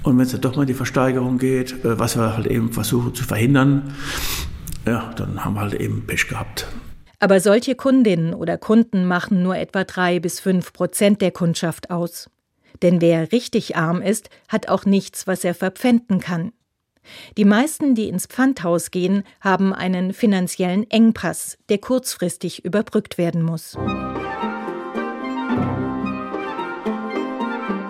und 0.03 0.17
wenn 0.17 0.25
es 0.25 0.33
dann 0.33 0.41
doch 0.41 0.57
mal 0.57 0.63
in 0.63 0.69
die 0.69 0.75
Versteigerung 0.75 1.39
geht, 1.39 1.85
äh, 1.85 1.99
was 1.99 2.17
wir 2.17 2.35
halt 2.35 2.47
eben 2.47 2.73
versuchen 2.73 3.15
zu 3.15 3.25
verhindern, 3.25 3.95
ja, 4.87 5.13
dann 5.17 5.45
haben 5.45 5.55
wir 5.55 5.61
halt 5.61 5.75
eben 5.75 6.07
Pech 6.07 6.29
gehabt. 6.29 6.67
Aber 7.21 7.41
solche 7.41 7.75
Kundinnen 7.75 8.33
oder 8.33 8.57
Kunden 8.57 9.05
machen 9.07 9.43
nur 9.43 9.57
etwa 9.57 9.85
drei 9.85 10.21
bis 10.21 10.41
fünf 10.41 10.73
Prozent 10.73 11.21
der 11.21 11.33
Kundschaft 11.33 11.91
aus. 11.91 12.31
Denn 12.83 13.01
wer 13.01 13.33
richtig 13.33 13.77
arm 13.77 14.03
ist, 14.03 14.31
hat 14.49 14.69
auch 14.69 14.85
nichts, 14.85 15.27
was 15.27 15.45
er 15.45 15.55
verpfänden 15.55 16.21
kann. 16.21 16.53
Die 17.37 17.45
meisten, 17.45 17.95
die 17.95 18.09
ins 18.09 18.27
Pfandhaus 18.27 18.91
gehen, 18.91 19.25
haben 19.41 19.73
einen 19.73 20.13
finanziellen 20.13 20.91
Engpass, 20.91 21.57
der 21.69 21.79
kurzfristig 21.79 22.65
überbrückt 22.65 23.19
werden 23.19 23.43
muss. 23.43 23.77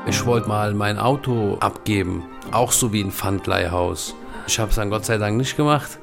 Ich 0.08 0.24
wollte 0.24 0.48
mal 0.48 0.72
mein 0.72 0.98
Auto 0.98 1.58
abgeben, 1.60 2.24
auch 2.50 2.72
so 2.72 2.92
wie 2.92 3.02
ein 3.02 3.10
Pfandleihhaus. 3.10 4.14
Ich 4.46 4.58
habe 4.58 4.70
es 4.70 4.76
dann 4.76 4.88
Gott 4.88 5.04
sei 5.04 5.18
Dank 5.18 5.36
nicht 5.36 5.56
gemacht. 5.56 5.98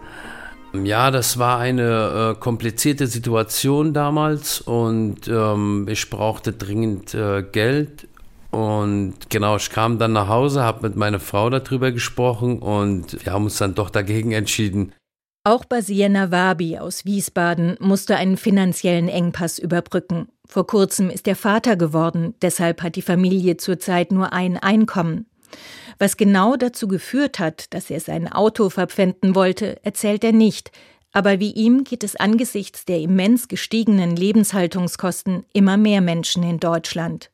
Ja, 0.83 1.09
das 1.09 1.39
war 1.39 1.57
eine 1.59 2.35
äh, 2.35 2.39
komplizierte 2.39 3.07
Situation 3.07 3.93
damals 3.93 4.61
und 4.61 5.27
ähm, 5.27 5.87
ich 5.89 6.09
brauchte 6.09 6.51
dringend 6.51 7.13
äh, 7.13 7.43
Geld. 7.43 8.07
Und 8.55 9.29
genau, 9.29 9.57
ich 9.57 9.69
kam 9.69 9.99
dann 9.99 10.13
nach 10.13 10.29
Hause, 10.29 10.63
habe 10.63 10.87
mit 10.87 10.95
meiner 10.95 11.19
Frau 11.19 11.49
darüber 11.49 11.91
gesprochen 11.91 12.59
und 12.59 13.25
wir 13.25 13.33
haben 13.33 13.43
uns 13.43 13.57
dann 13.57 13.75
doch 13.75 13.89
dagegen 13.89 14.31
entschieden. 14.31 14.93
Auch 15.43 15.65
Basir 15.65 16.07
Nawabi 16.07 16.77
aus 16.77 17.03
Wiesbaden 17.03 17.75
musste 17.81 18.15
einen 18.15 18.37
finanziellen 18.37 19.09
Engpass 19.09 19.59
überbrücken. 19.59 20.29
Vor 20.47 20.65
kurzem 20.67 21.09
ist 21.09 21.27
er 21.27 21.35
Vater 21.35 21.75
geworden, 21.75 22.33
deshalb 22.41 22.81
hat 22.81 22.95
die 22.95 23.01
Familie 23.01 23.57
zurzeit 23.57 24.13
nur 24.13 24.31
ein 24.31 24.55
Einkommen. 24.55 25.25
Was 25.99 26.15
genau 26.15 26.55
dazu 26.55 26.87
geführt 26.87 27.39
hat, 27.39 27.73
dass 27.73 27.89
er 27.89 27.99
sein 27.99 28.31
Auto 28.31 28.69
verpfänden 28.69 29.35
wollte, 29.35 29.83
erzählt 29.83 30.23
er 30.23 30.31
nicht, 30.31 30.71
aber 31.11 31.41
wie 31.41 31.51
ihm 31.51 31.83
geht 31.83 32.05
es 32.05 32.15
angesichts 32.15 32.85
der 32.85 33.01
immens 33.01 33.49
gestiegenen 33.49 34.15
Lebenshaltungskosten 34.15 35.43
immer 35.51 35.75
mehr 35.75 35.99
Menschen 35.99 36.43
in 36.43 36.61
Deutschland. 36.61 37.31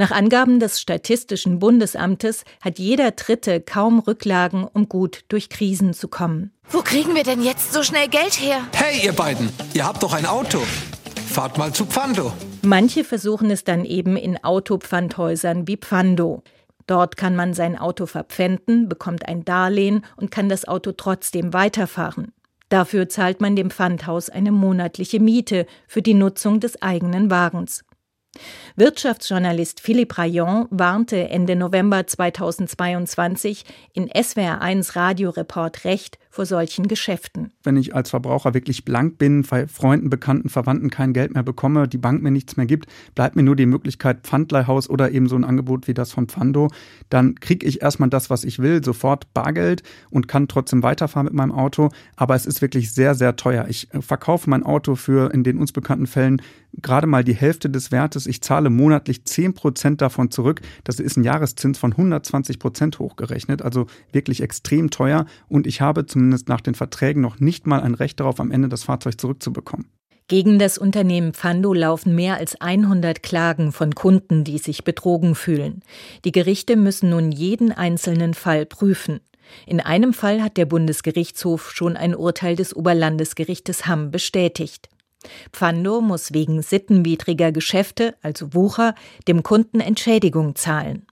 Nach 0.00 0.12
Angaben 0.12 0.60
des 0.60 0.80
Statistischen 0.80 1.58
Bundesamtes 1.58 2.44
hat 2.60 2.78
jeder 2.78 3.10
Dritte 3.10 3.60
kaum 3.60 3.98
Rücklagen, 3.98 4.62
um 4.62 4.88
gut 4.88 5.24
durch 5.26 5.48
Krisen 5.48 5.92
zu 5.92 6.06
kommen. 6.06 6.52
Wo 6.70 6.82
kriegen 6.82 7.16
wir 7.16 7.24
denn 7.24 7.42
jetzt 7.42 7.72
so 7.72 7.82
schnell 7.82 8.06
Geld 8.06 8.40
her? 8.40 8.60
Hey, 8.74 9.04
ihr 9.04 9.12
beiden, 9.12 9.50
ihr 9.74 9.84
habt 9.84 10.04
doch 10.04 10.12
ein 10.12 10.24
Auto. 10.24 10.60
Fahrt 11.28 11.58
mal 11.58 11.72
zu 11.72 11.84
Pfando. 11.84 12.32
Manche 12.62 13.02
versuchen 13.02 13.50
es 13.50 13.64
dann 13.64 13.84
eben 13.84 14.16
in 14.16 14.42
Autopfandhäusern 14.44 15.66
wie 15.66 15.76
Pfando. 15.76 16.44
Dort 16.86 17.16
kann 17.16 17.34
man 17.34 17.52
sein 17.52 17.76
Auto 17.76 18.06
verpfänden, 18.06 18.88
bekommt 18.88 19.26
ein 19.26 19.44
Darlehen 19.44 20.06
und 20.14 20.30
kann 20.30 20.48
das 20.48 20.68
Auto 20.68 20.92
trotzdem 20.92 21.52
weiterfahren. 21.52 22.32
Dafür 22.68 23.08
zahlt 23.08 23.40
man 23.40 23.56
dem 23.56 23.72
Pfandhaus 23.72 24.30
eine 24.30 24.52
monatliche 24.52 25.18
Miete 25.18 25.66
für 25.88 26.02
die 26.02 26.14
Nutzung 26.14 26.60
des 26.60 26.80
eigenen 26.82 27.32
Wagens. 27.32 27.82
Wirtschaftsjournalist 28.76 29.80
Philippe 29.80 30.18
Rayon 30.18 30.66
warnte 30.70 31.28
Ende 31.28 31.56
November 31.56 32.06
2022 32.06 33.64
in 33.92 34.08
SWR1 34.08 34.96
Radioreport 34.96 35.84
Recht 35.84 36.18
vor 36.30 36.46
solchen 36.46 36.88
Geschäften. 36.88 37.52
Wenn 37.62 37.76
ich 37.76 37.94
als 37.94 38.10
Verbraucher 38.10 38.54
wirklich 38.54 38.84
blank 38.84 39.18
bin, 39.18 39.42
bei 39.42 39.66
Freunden, 39.66 40.10
Bekannten, 40.10 40.48
Verwandten 40.48 40.90
kein 40.90 41.12
Geld 41.12 41.34
mehr 41.34 41.42
bekomme, 41.42 41.88
die 41.88 41.98
Bank 41.98 42.22
mir 42.22 42.30
nichts 42.30 42.56
mehr 42.56 42.66
gibt, 42.66 42.86
bleibt 43.14 43.36
mir 43.36 43.42
nur 43.42 43.56
die 43.56 43.66
Möglichkeit 43.66 44.20
Pfandleihhaus 44.22 44.88
oder 44.90 45.10
eben 45.10 45.28
so 45.28 45.36
ein 45.36 45.44
Angebot 45.44 45.88
wie 45.88 45.94
das 45.94 46.12
von 46.12 46.28
Pfando, 46.28 46.68
dann 47.08 47.34
kriege 47.36 47.66
ich 47.66 47.82
erstmal 47.82 48.10
das, 48.10 48.30
was 48.30 48.44
ich 48.44 48.58
will, 48.58 48.84
sofort 48.84 49.32
Bargeld 49.34 49.82
und 50.10 50.28
kann 50.28 50.48
trotzdem 50.48 50.82
weiterfahren 50.82 51.24
mit 51.24 51.34
meinem 51.34 51.52
Auto. 51.52 51.88
Aber 52.16 52.34
es 52.34 52.46
ist 52.46 52.62
wirklich 52.62 52.92
sehr, 52.92 53.14
sehr 53.14 53.36
teuer. 53.36 53.66
Ich 53.68 53.92
äh, 53.94 54.02
verkaufe 54.02 54.50
mein 54.50 54.62
Auto 54.62 54.94
für 54.94 55.32
in 55.32 55.44
den 55.44 55.58
uns 55.58 55.72
bekannten 55.72 56.06
Fällen 56.06 56.42
gerade 56.82 57.06
mal 57.06 57.24
die 57.24 57.34
Hälfte 57.34 57.70
des 57.70 57.90
Wertes. 57.92 58.26
Ich 58.26 58.42
zahle 58.42 58.70
monatlich 58.70 59.24
10 59.24 59.54
Prozent 59.54 60.00
davon 60.00 60.30
zurück. 60.30 60.60
Das 60.84 61.00
ist 61.00 61.16
ein 61.16 61.24
Jahreszins 61.24 61.78
von 61.78 61.92
120 61.92 62.58
Prozent 62.58 62.98
hochgerechnet, 62.98 63.62
also 63.62 63.86
wirklich 64.12 64.42
extrem 64.42 64.90
teuer. 64.90 65.26
Und 65.48 65.66
ich 65.66 65.80
habe 65.80 66.06
zumindest 66.18 66.48
nach 66.48 66.60
den 66.60 66.74
Verträgen 66.74 67.22
noch 67.22 67.38
nicht 67.38 67.66
mal 67.66 67.80
ein 67.80 67.94
Recht 67.94 68.18
darauf, 68.18 68.40
am 68.40 68.50
Ende 68.50 68.68
das 68.68 68.82
Fahrzeug 68.82 69.20
zurückzubekommen. 69.20 69.86
Gegen 70.26 70.58
das 70.58 70.76
Unternehmen 70.76 71.32
Pfando 71.32 71.72
laufen 71.72 72.14
mehr 72.14 72.36
als 72.36 72.60
100 72.60 73.22
Klagen 73.22 73.72
von 73.72 73.94
Kunden, 73.94 74.44
die 74.44 74.58
sich 74.58 74.84
betrogen 74.84 75.34
fühlen. 75.34 75.80
Die 76.24 76.32
Gerichte 76.32 76.76
müssen 76.76 77.10
nun 77.10 77.32
jeden 77.32 77.72
einzelnen 77.72 78.34
Fall 78.34 78.66
prüfen. 78.66 79.20
In 79.64 79.80
einem 79.80 80.12
Fall 80.12 80.42
hat 80.42 80.58
der 80.58 80.66
Bundesgerichtshof 80.66 81.70
schon 81.70 81.96
ein 81.96 82.14
Urteil 82.14 82.56
des 82.56 82.76
Oberlandesgerichtes 82.76 83.86
Hamm 83.86 84.10
bestätigt. 84.10 84.90
Pfando 85.52 86.02
muss 86.02 86.34
wegen 86.34 86.60
sittenwidriger 86.60 87.52
Geschäfte, 87.52 88.16
also 88.20 88.52
Wucher, 88.52 88.94
dem 89.26 89.42
Kunden 89.42 89.80
Entschädigung 89.80 90.56
zahlen. 90.56 91.06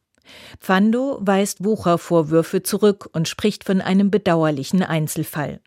Pfando 0.60 1.18
weist 1.20 1.64
Wuchervorwürfe 1.64 2.62
zurück 2.62 3.08
und 3.12 3.28
spricht 3.28 3.64
von 3.64 3.80
einem 3.80 4.10
bedauerlichen 4.10 4.82
Einzelfall. 4.82 5.60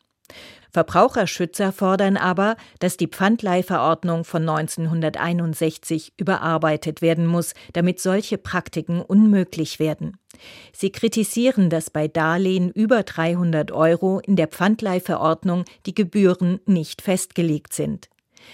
Verbraucherschützer 0.71 1.71
fordern 1.71 2.15
aber, 2.15 2.55
dass 2.79 2.95
die 2.95 3.07
Pfandleihverordnung 3.07 4.23
von 4.23 4.47
1961 4.47 6.13
überarbeitet 6.17 7.01
werden 7.01 7.25
muss, 7.25 7.53
damit 7.73 7.99
solche 7.99 8.37
Praktiken 8.37 9.01
unmöglich 9.01 9.79
werden. 9.79 10.17
Sie 10.71 10.91
kritisieren, 10.91 11.69
dass 11.71 11.89
bei 11.89 12.07
Darlehen 12.07 12.69
über 12.69 13.01
300 13.01 13.71
Euro 13.71 14.19
in 14.19 14.35
der 14.35 14.47
Pfandleihverordnung 14.47 15.65
die 15.87 15.95
Gebühren 15.95 16.59
nicht 16.65 17.01
festgelegt 17.01 17.73
sind. 17.73 18.09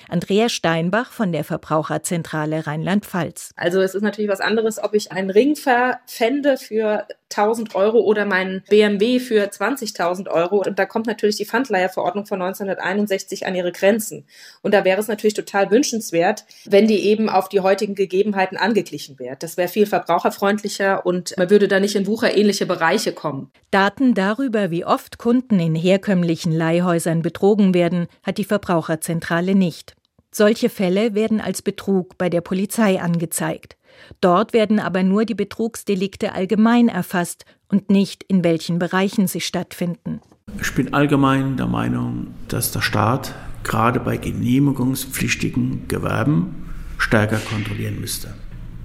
Andrea 0.09 0.49
Steinbach 0.49 1.11
von 1.11 1.31
der 1.31 1.43
Verbraucherzentrale 1.43 2.67
Rheinland-Pfalz. 2.67 3.51
Also 3.55 3.81
es 3.81 3.95
ist 3.95 4.01
natürlich 4.01 4.29
was 4.29 4.41
anderes, 4.41 4.83
ob 4.83 4.93
ich 4.93 5.11
einen 5.11 5.29
Ring 5.29 5.55
verpfände 5.55 6.57
für 6.57 7.07
1000 7.31 7.75
Euro 7.75 7.99
oder 7.99 8.25
meinen 8.25 8.63
BMW 8.69 9.19
für 9.19 9.43
20.000 9.43 10.29
Euro. 10.29 10.63
Und 10.65 10.79
da 10.79 10.85
kommt 10.85 11.07
natürlich 11.07 11.35
die 11.37 11.45
Pfandleiherverordnung 11.45 12.25
von 12.25 12.41
1961 12.41 13.45
an 13.45 13.55
ihre 13.55 13.71
Grenzen. 13.71 14.25
Und 14.61 14.73
da 14.73 14.85
wäre 14.85 14.99
es 14.99 15.07
natürlich 15.07 15.33
total 15.33 15.71
wünschenswert, 15.71 16.45
wenn 16.65 16.87
die 16.87 17.05
eben 17.05 17.29
auf 17.29 17.49
die 17.49 17.61
heutigen 17.61 17.95
Gegebenheiten 17.95 18.57
angeglichen 18.57 19.19
wäre. 19.19 19.35
Das 19.37 19.57
wäre 19.57 19.67
viel 19.67 19.85
verbraucherfreundlicher 19.85 21.05
und 21.05 21.35
man 21.37 21.49
würde 21.49 21.67
da 21.67 21.79
nicht 21.79 21.95
in 21.95 22.07
wucherähnliche 22.07 22.65
Bereiche 22.65 23.11
kommen. 23.11 23.51
Daten 23.71 24.13
darüber, 24.13 24.71
wie 24.71 24.85
oft 24.85 25.17
Kunden 25.17 25.59
in 25.59 25.75
herkömmlichen 25.75 26.51
Leihhäusern 26.51 27.21
betrogen 27.21 27.73
werden, 27.73 28.07
hat 28.23 28.37
die 28.37 28.43
Verbraucherzentrale 28.43 29.55
nicht. 29.55 29.95
Solche 30.31 30.69
Fälle 30.69 31.15
werden 31.15 31.39
als 31.39 31.61
Betrug 31.61 32.17
bei 32.17 32.29
der 32.29 32.41
Polizei 32.41 32.99
angezeigt. 32.99 33.77
Dort 34.21 34.53
werden 34.53 34.79
aber 34.79 35.03
nur 35.03 35.25
die 35.25 35.35
Betrugsdelikte 35.35 36.33
allgemein 36.33 36.87
erfasst 36.87 37.45
und 37.69 37.89
nicht 37.89 38.23
in 38.23 38.43
welchen 38.43 38.79
Bereichen 38.79 39.27
sie 39.27 39.41
stattfinden. 39.41 40.21
Ich 40.61 40.73
bin 40.73 40.93
allgemein 40.93 41.57
der 41.57 41.67
Meinung, 41.67 42.27
dass 42.47 42.71
der 42.71 42.81
Staat 42.81 43.33
gerade 43.63 43.99
bei 43.99 44.17
genehmigungspflichtigen 44.17 45.87
Gewerben 45.87 46.71
stärker 46.97 47.37
kontrollieren 47.37 47.99
müsste. 47.99 48.33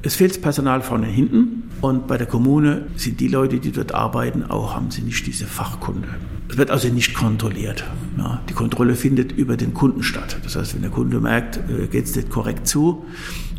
Es 0.02 0.16
fehlt 0.16 0.40
Personal 0.40 0.80
vorne 0.80 1.08
und 1.08 1.12
hinten 1.12 1.70
und 1.82 2.06
bei 2.06 2.16
der 2.16 2.26
Kommune 2.26 2.86
sind 2.96 3.20
die 3.20 3.28
Leute, 3.28 3.58
die 3.58 3.70
dort 3.70 3.94
arbeiten, 3.94 4.44
auch 4.44 4.74
haben 4.74 4.90
sie 4.90 5.02
nicht 5.02 5.26
diese 5.26 5.46
Fachkunde. 5.46 6.08
Es 6.48 6.56
wird 6.56 6.70
also 6.70 6.88
nicht 6.88 7.14
kontrolliert. 7.14 7.84
Ja, 8.16 8.40
die 8.48 8.54
Kontrolle 8.54 8.94
findet 8.96 9.30
über 9.30 9.56
den 9.56 9.74
Kunden 9.74 10.02
statt. 10.02 10.38
Das 10.42 10.56
heißt, 10.56 10.74
wenn 10.74 10.82
der 10.82 10.90
Kunde 10.90 11.20
merkt, 11.20 11.60
äh, 11.70 11.86
geht 11.86 12.06
es 12.06 12.16
nicht 12.16 12.30
korrekt 12.30 12.66
zu 12.66 13.04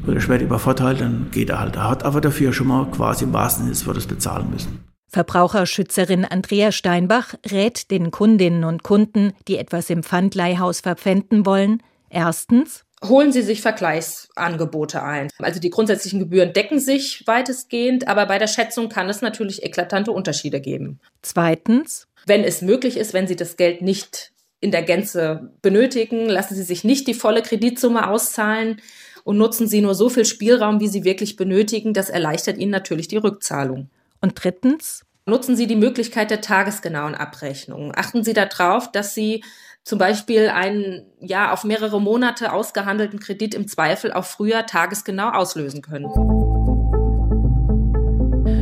oder 0.07 0.21
schwer 0.21 0.41
übervorteilt, 0.41 1.01
dann 1.01 1.29
geht 1.31 1.49
er 1.49 1.59
halt. 1.59 1.75
Er 1.75 1.89
hat 1.89 2.03
aber 2.03 2.21
dafür 2.21 2.53
schon 2.53 2.67
mal 2.67 2.85
quasi 2.91 3.25
im 3.25 3.33
wahrsten 3.33 3.63
Sinne 3.63 3.73
des 3.73 3.85
Wortes 3.85 4.07
bezahlen 4.07 4.49
müssen. 4.49 4.83
Verbraucherschützerin 5.07 6.23
Andrea 6.23 6.71
Steinbach 6.71 7.33
rät 7.51 7.91
den 7.91 8.11
Kundinnen 8.11 8.63
und 8.63 8.83
Kunden, 8.83 9.33
die 9.47 9.57
etwas 9.57 9.89
im 9.89 10.03
Pfandleihhaus 10.03 10.79
verpfänden 10.79 11.45
wollen, 11.45 11.83
erstens 12.09 12.85
holen 13.03 13.31
Sie 13.31 13.41
sich 13.41 13.61
Vergleichsangebote 13.61 15.03
ein. 15.03 15.29
Also 15.39 15.59
die 15.59 15.69
grundsätzlichen 15.69 16.19
Gebühren 16.19 16.53
decken 16.53 16.79
sich 16.79 17.23
weitestgehend, 17.25 18.07
aber 18.07 18.25
bei 18.27 18.37
der 18.37 18.47
Schätzung 18.47 18.89
kann 18.89 19.09
es 19.09 19.21
natürlich 19.21 19.63
eklatante 19.63 20.11
Unterschiede 20.11 20.61
geben. 20.61 20.99
Zweitens, 21.21 22.07
wenn 22.25 22.43
es 22.43 22.61
möglich 22.61 22.97
ist, 22.97 23.13
wenn 23.13 23.27
Sie 23.27 23.35
das 23.35 23.57
Geld 23.57 23.81
nicht 23.81 24.31
in 24.59 24.71
der 24.71 24.83
Gänze 24.83 25.51
benötigen, 25.63 26.29
lassen 26.29 26.53
Sie 26.53 26.63
sich 26.63 26.83
nicht 26.83 27.07
die 27.07 27.15
volle 27.15 27.41
Kreditsumme 27.41 28.07
auszahlen 28.07 28.79
und 29.23 29.37
nutzen 29.37 29.67
Sie 29.67 29.81
nur 29.81 29.95
so 29.95 30.09
viel 30.09 30.25
Spielraum, 30.25 30.79
wie 30.79 30.87
Sie 30.87 31.03
wirklich 31.03 31.35
benötigen. 31.35 31.93
Das 31.93 32.09
erleichtert 32.09 32.57
Ihnen 32.57 32.71
natürlich 32.71 33.07
die 33.07 33.17
Rückzahlung. 33.17 33.89
Und 34.19 34.43
drittens, 34.43 35.05
nutzen 35.25 35.55
Sie 35.55 35.67
die 35.67 35.75
Möglichkeit 35.75 36.31
der 36.31 36.41
tagesgenauen 36.41 37.15
Abrechnung. 37.15 37.93
Achten 37.95 38.23
Sie 38.23 38.33
darauf, 38.33 38.91
dass 38.91 39.15
Sie 39.15 39.43
zum 39.83 39.97
Beispiel 39.97 40.49
einen 40.49 41.05
ja 41.19 41.51
auf 41.51 41.63
mehrere 41.63 41.99
Monate 41.99 42.53
ausgehandelten 42.53 43.19
Kredit 43.19 43.55
im 43.55 43.67
Zweifel 43.67 44.13
auch 44.13 44.25
früher 44.25 44.65
tagesgenau 44.65 45.29
auslösen 45.29 45.81
können. 45.81 46.05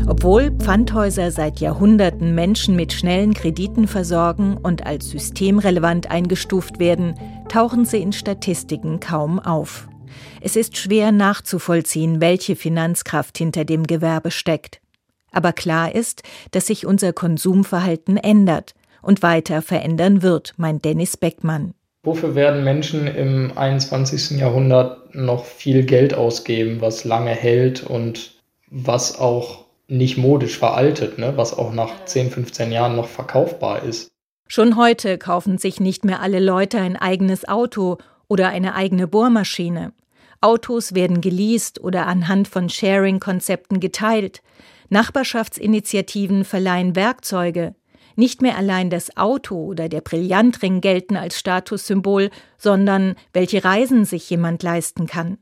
Obwohl 0.07 0.51
Pfandhäuser 0.51 1.31
seit 1.31 1.59
Jahrhunderten 1.59 2.33
Menschen 2.35 2.75
mit 2.75 2.93
schnellen 2.93 3.33
Krediten 3.33 3.87
versorgen 3.87 4.57
und 4.57 4.85
als 4.85 5.09
systemrelevant 5.09 6.09
eingestuft 6.09 6.79
werden, 6.79 7.15
tauchen 7.47 7.85
sie 7.85 8.01
in 8.01 8.11
Statistiken 8.11 8.99
kaum 8.99 9.39
auf. 9.39 9.88
Es 10.41 10.55
ist 10.55 10.77
schwer 10.77 11.11
nachzuvollziehen, 11.11 12.21
welche 12.21 12.55
Finanzkraft 12.55 13.37
hinter 13.37 13.65
dem 13.65 13.85
Gewerbe 13.85 14.31
steckt. 14.31 14.81
Aber 15.31 15.53
klar 15.53 15.93
ist, 15.93 16.23
dass 16.51 16.67
sich 16.67 16.85
unser 16.85 17.13
Konsumverhalten 17.13 18.17
ändert 18.17 18.73
und 19.01 19.21
weiter 19.21 19.61
verändern 19.61 20.21
wird, 20.21 20.53
meint 20.57 20.85
Dennis 20.85 21.17
Beckmann. 21.17 21.73
Wofür 22.03 22.33
werden 22.33 22.63
Menschen 22.63 23.07
im 23.07 23.51
21. 23.57 24.39
Jahrhundert 24.39 25.13
noch 25.13 25.45
viel 25.45 25.83
Geld 25.83 26.13
ausgeben, 26.13 26.81
was 26.81 27.03
lange 27.03 27.31
hält 27.31 27.83
und 27.83 28.35
was 28.67 29.19
auch 29.19 29.65
nicht 29.87 30.17
modisch 30.17 30.57
veraltet, 30.57 31.17
ne? 31.17 31.33
was 31.35 31.57
auch 31.57 31.73
nach 31.73 32.05
10, 32.05 32.31
15 32.31 32.71
Jahren 32.71 32.95
noch 32.95 33.07
verkaufbar 33.07 33.83
ist? 33.83 34.09
Schon 34.47 34.77
heute 34.77 35.17
kaufen 35.17 35.57
sich 35.57 35.79
nicht 35.79 36.05
mehr 36.05 36.21
alle 36.21 36.39
Leute 36.39 36.79
ein 36.79 36.95
eigenes 36.95 37.47
Auto 37.47 37.97
oder 38.27 38.49
eine 38.49 38.75
eigene 38.75 39.07
Bohrmaschine. 39.07 39.91
Autos 40.41 40.95
werden 40.95 41.21
geleast 41.21 41.81
oder 41.81 42.07
anhand 42.07 42.47
von 42.47 42.69
Sharing-Konzepten 42.69 43.79
geteilt. 43.79 44.41
Nachbarschaftsinitiativen 44.89 46.45
verleihen 46.45 46.95
Werkzeuge. 46.95 47.75
Nicht 48.15 48.41
mehr 48.41 48.57
allein 48.57 48.89
das 48.89 49.15
Auto 49.17 49.63
oder 49.63 49.87
der 49.87 50.01
Brillantring 50.01 50.81
gelten 50.81 51.15
als 51.15 51.39
Statussymbol, 51.39 52.31
sondern 52.57 53.15
welche 53.33 53.63
Reisen 53.63 54.05
sich 54.05 54.29
jemand 54.29 54.63
leisten 54.63 55.07
kann. 55.07 55.37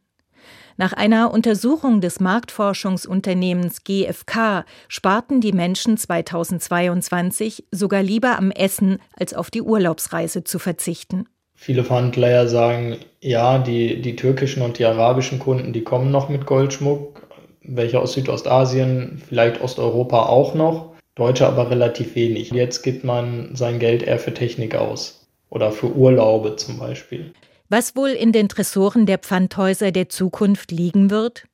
Nach 0.80 0.94
einer 0.94 1.34
Untersuchung 1.34 2.02
des 2.02 2.20
Marktforschungsunternehmens 2.20 3.84
GfK 3.84 4.64
sparten 4.88 5.42
die 5.42 5.54
Menschen 5.54 5.98
2022 5.98 7.66
sogar 7.72 8.04
lieber 8.04 8.38
am 8.38 8.52
Essen, 8.52 9.00
als 9.14 9.34
auf 9.34 9.50
die 9.50 9.64
Urlaubsreise 9.64 10.44
zu 10.44 10.60
verzichten. 10.60 11.26
Viele 11.60 11.84
Pfandleiher 11.84 12.48
sagen, 12.48 12.98
ja, 13.20 13.58
die, 13.58 14.00
die 14.00 14.16
türkischen 14.16 14.62
und 14.62 14.78
die 14.78 14.86
arabischen 14.86 15.40
Kunden, 15.40 15.74
die 15.74 15.84
kommen 15.84 16.12
noch 16.12 16.30
mit 16.30 16.46
Goldschmuck, 16.46 17.28
welche 17.64 18.00
aus 18.00 18.14
Südostasien, 18.14 19.22
vielleicht 19.28 19.60
Osteuropa 19.60 20.28
auch 20.28 20.54
noch, 20.54 20.94
Deutsche 21.16 21.48
aber 21.48 21.72
relativ 21.72 22.16
wenig. 22.16 22.52
Jetzt 22.52 22.84
gibt 22.84 23.04
man 23.04 23.56
sein 23.56 23.80
Geld 23.80 24.04
eher 24.04 24.20
für 24.20 24.34
Technik 24.34 24.76
aus 24.76 25.28
oder 25.50 25.72
für 25.72 25.94
Urlaube 25.94 26.56
zum 26.58 26.78
Beispiel. 26.78 27.34
Was 27.70 27.96
wohl 27.96 28.10
in 28.10 28.32
den 28.32 28.50
Tresoren 28.50 29.08
der 29.08 29.18
Pfandhäuser 29.18 29.92
der 29.92 30.10
Zukunft 30.10 30.72
liegen 30.72 31.10
wird? 31.10 31.48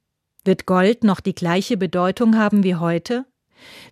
Wird 0.44 0.66
Gold 0.66 1.06
noch 1.06 1.22
die 1.22 1.34
gleiche 1.34 1.78
Bedeutung 1.78 2.38
haben 2.38 2.64
wie 2.66 2.76
heute? 2.76 3.26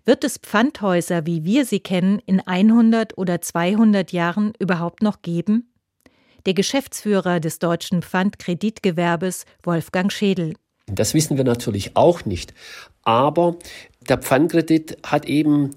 Wird 0.04 0.24
es 0.24 0.36
Pfandhäuser, 0.36 1.24
wie 1.24 1.44
wir 1.44 1.64
sie 1.64 1.80
kennen, 1.80 2.20
in 2.26 2.40
100 2.40 3.16
oder 3.16 3.40
200 3.40 4.12
Jahren 4.12 4.52
überhaupt 4.58 5.02
noch 5.02 5.22
geben? 5.22 5.71
Der 6.46 6.54
Geschäftsführer 6.54 7.40
des 7.40 7.58
deutschen 7.58 8.02
Pfandkreditgewerbes, 8.02 9.44
Wolfgang 9.62 10.12
Schädel. 10.12 10.54
Das 10.86 11.14
wissen 11.14 11.36
wir 11.36 11.44
natürlich 11.44 11.96
auch 11.96 12.24
nicht. 12.24 12.52
Aber 13.02 13.56
der 14.08 14.18
Pfandkredit 14.18 14.98
hat 15.04 15.26
eben, 15.26 15.70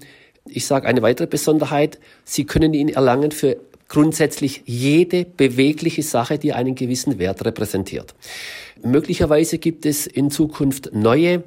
ich 0.48 0.66
sage 0.66 0.88
eine 0.88 1.02
weitere 1.02 1.26
Besonderheit, 1.26 1.98
Sie 2.24 2.44
können 2.44 2.74
ihn 2.74 2.88
erlangen 2.88 3.30
für 3.30 3.58
grundsätzlich 3.88 4.62
jede 4.66 5.24
bewegliche 5.24 6.02
Sache, 6.02 6.38
die 6.38 6.52
einen 6.52 6.74
gewissen 6.74 7.18
Wert 7.18 7.44
repräsentiert. 7.44 8.14
Möglicherweise 8.82 9.58
gibt 9.58 9.86
es 9.86 10.06
in 10.06 10.30
Zukunft 10.30 10.90
neue 10.92 11.44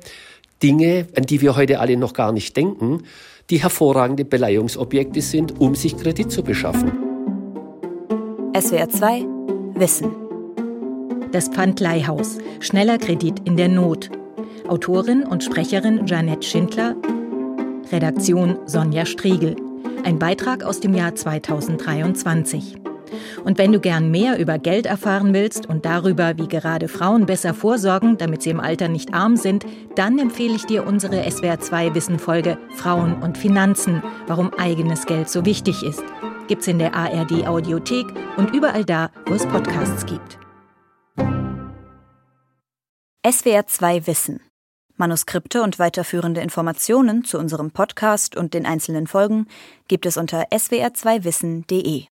Dinge, 0.64 1.08
an 1.16 1.24
die 1.24 1.42
wir 1.42 1.56
heute 1.56 1.80
alle 1.80 1.98
noch 1.98 2.14
gar 2.14 2.32
nicht 2.32 2.56
denken, 2.56 3.04
die 3.50 3.62
hervorragende 3.62 4.26
Beleihungsobjekte 4.26 5.22
sind, 5.22 5.60
um 5.60 5.76
sich 5.76 5.98
Kredit 5.98 6.32
zu 6.32 6.44
beschaffen. 6.44 7.09
SWR 8.60 8.89
2 8.89 9.26
Wissen. 9.76 10.12
Das 11.32 11.48
Pfandleihhaus. 11.48 12.39
Schneller 12.60 12.98
Kredit 12.98 13.48
in 13.48 13.56
der 13.56 13.69
Not. 13.69 14.10
Autorin 14.67 15.24
und 15.24 15.45
Sprecherin 15.45 16.06
Janette 16.06 16.45
Schindler. 16.45 16.98
Redaktion 17.89 18.58
Sonja 18.65 19.06
Striegel. 19.06 19.56
Ein 20.04 20.19
Beitrag 20.19 20.65
aus 20.65 20.82
dem 20.82 20.93
Jahr 20.93 21.15
2023. 21.15 22.76
Und 23.45 23.58
wenn 23.58 23.72
du 23.72 23.80
gern 23.80 24.12
mehr 24.12 24.38
über 24.38 24.58
Geld 24.58 24.88
erfahren 24.88 25.34
willst 25.34 25.65
und 25.69 25.86
darüber, 25.86 26.38
wie 26.38 26.50
gerade 26.50 26.89
Frauen 26.89 27.26
besser 27.26 27.54
vorsorgen, 27.54 28.17
damit 28.17 28.41
sie 28.41 28.50
im 28.50 28.60
Alter 28.60 28.89
nicht 28.89 29.13
arm 29.13 29.38
sind, 29.38 29.65
dann 29.95 30.19
empfehle 30.19 30.56
ich 30.56 30.65
dir 30.65 30.86
unsere 30.86 31.22
SWR2 31.22 31.95
Wissenfolge 31.95 32.58
Frauen 32.76 33.22
und 33.22 33.38
Finanzen, 33.38 34.04
warum 34.28 34.52
eigenes 34.56 35.06
Geld 35.06 35.30
so 35.30 35.45
wichtig 35.45 35.82
ist. 35.82 36.04
Gibt's 36.50 36.68
in 36.68 36.80
der 36.80 36.96
ARD 36.96 37.46
Audiothek 37.48 38.08
und 38.36 38.56
überall 38.56 38.84
da, 38.84 39.12
wo 39.28 39.36
es 39.36 39.46
Podcasts 39.46 40.04
gibt. 40.08 40.40
SWR2 43.24 44.08
Wissen. 44.08 44.40
Manuskripte 44.98 45.62
und 45.62 45.78
weiterführende 45.78 46.42
Informationen 46.42 47.24
zu 47.24 47.38
unserem 47.38 47.70
Podcast 47.70 48.36
und 48.36 48.56
den 48.56 48.66
einzelnen 48.66 49.06
Folgen 49.06 49.46
gibt 49.88 50.08
es 50.08 50.18
unter 50.18 50.48
swr2wissen.de. 50.50 52.06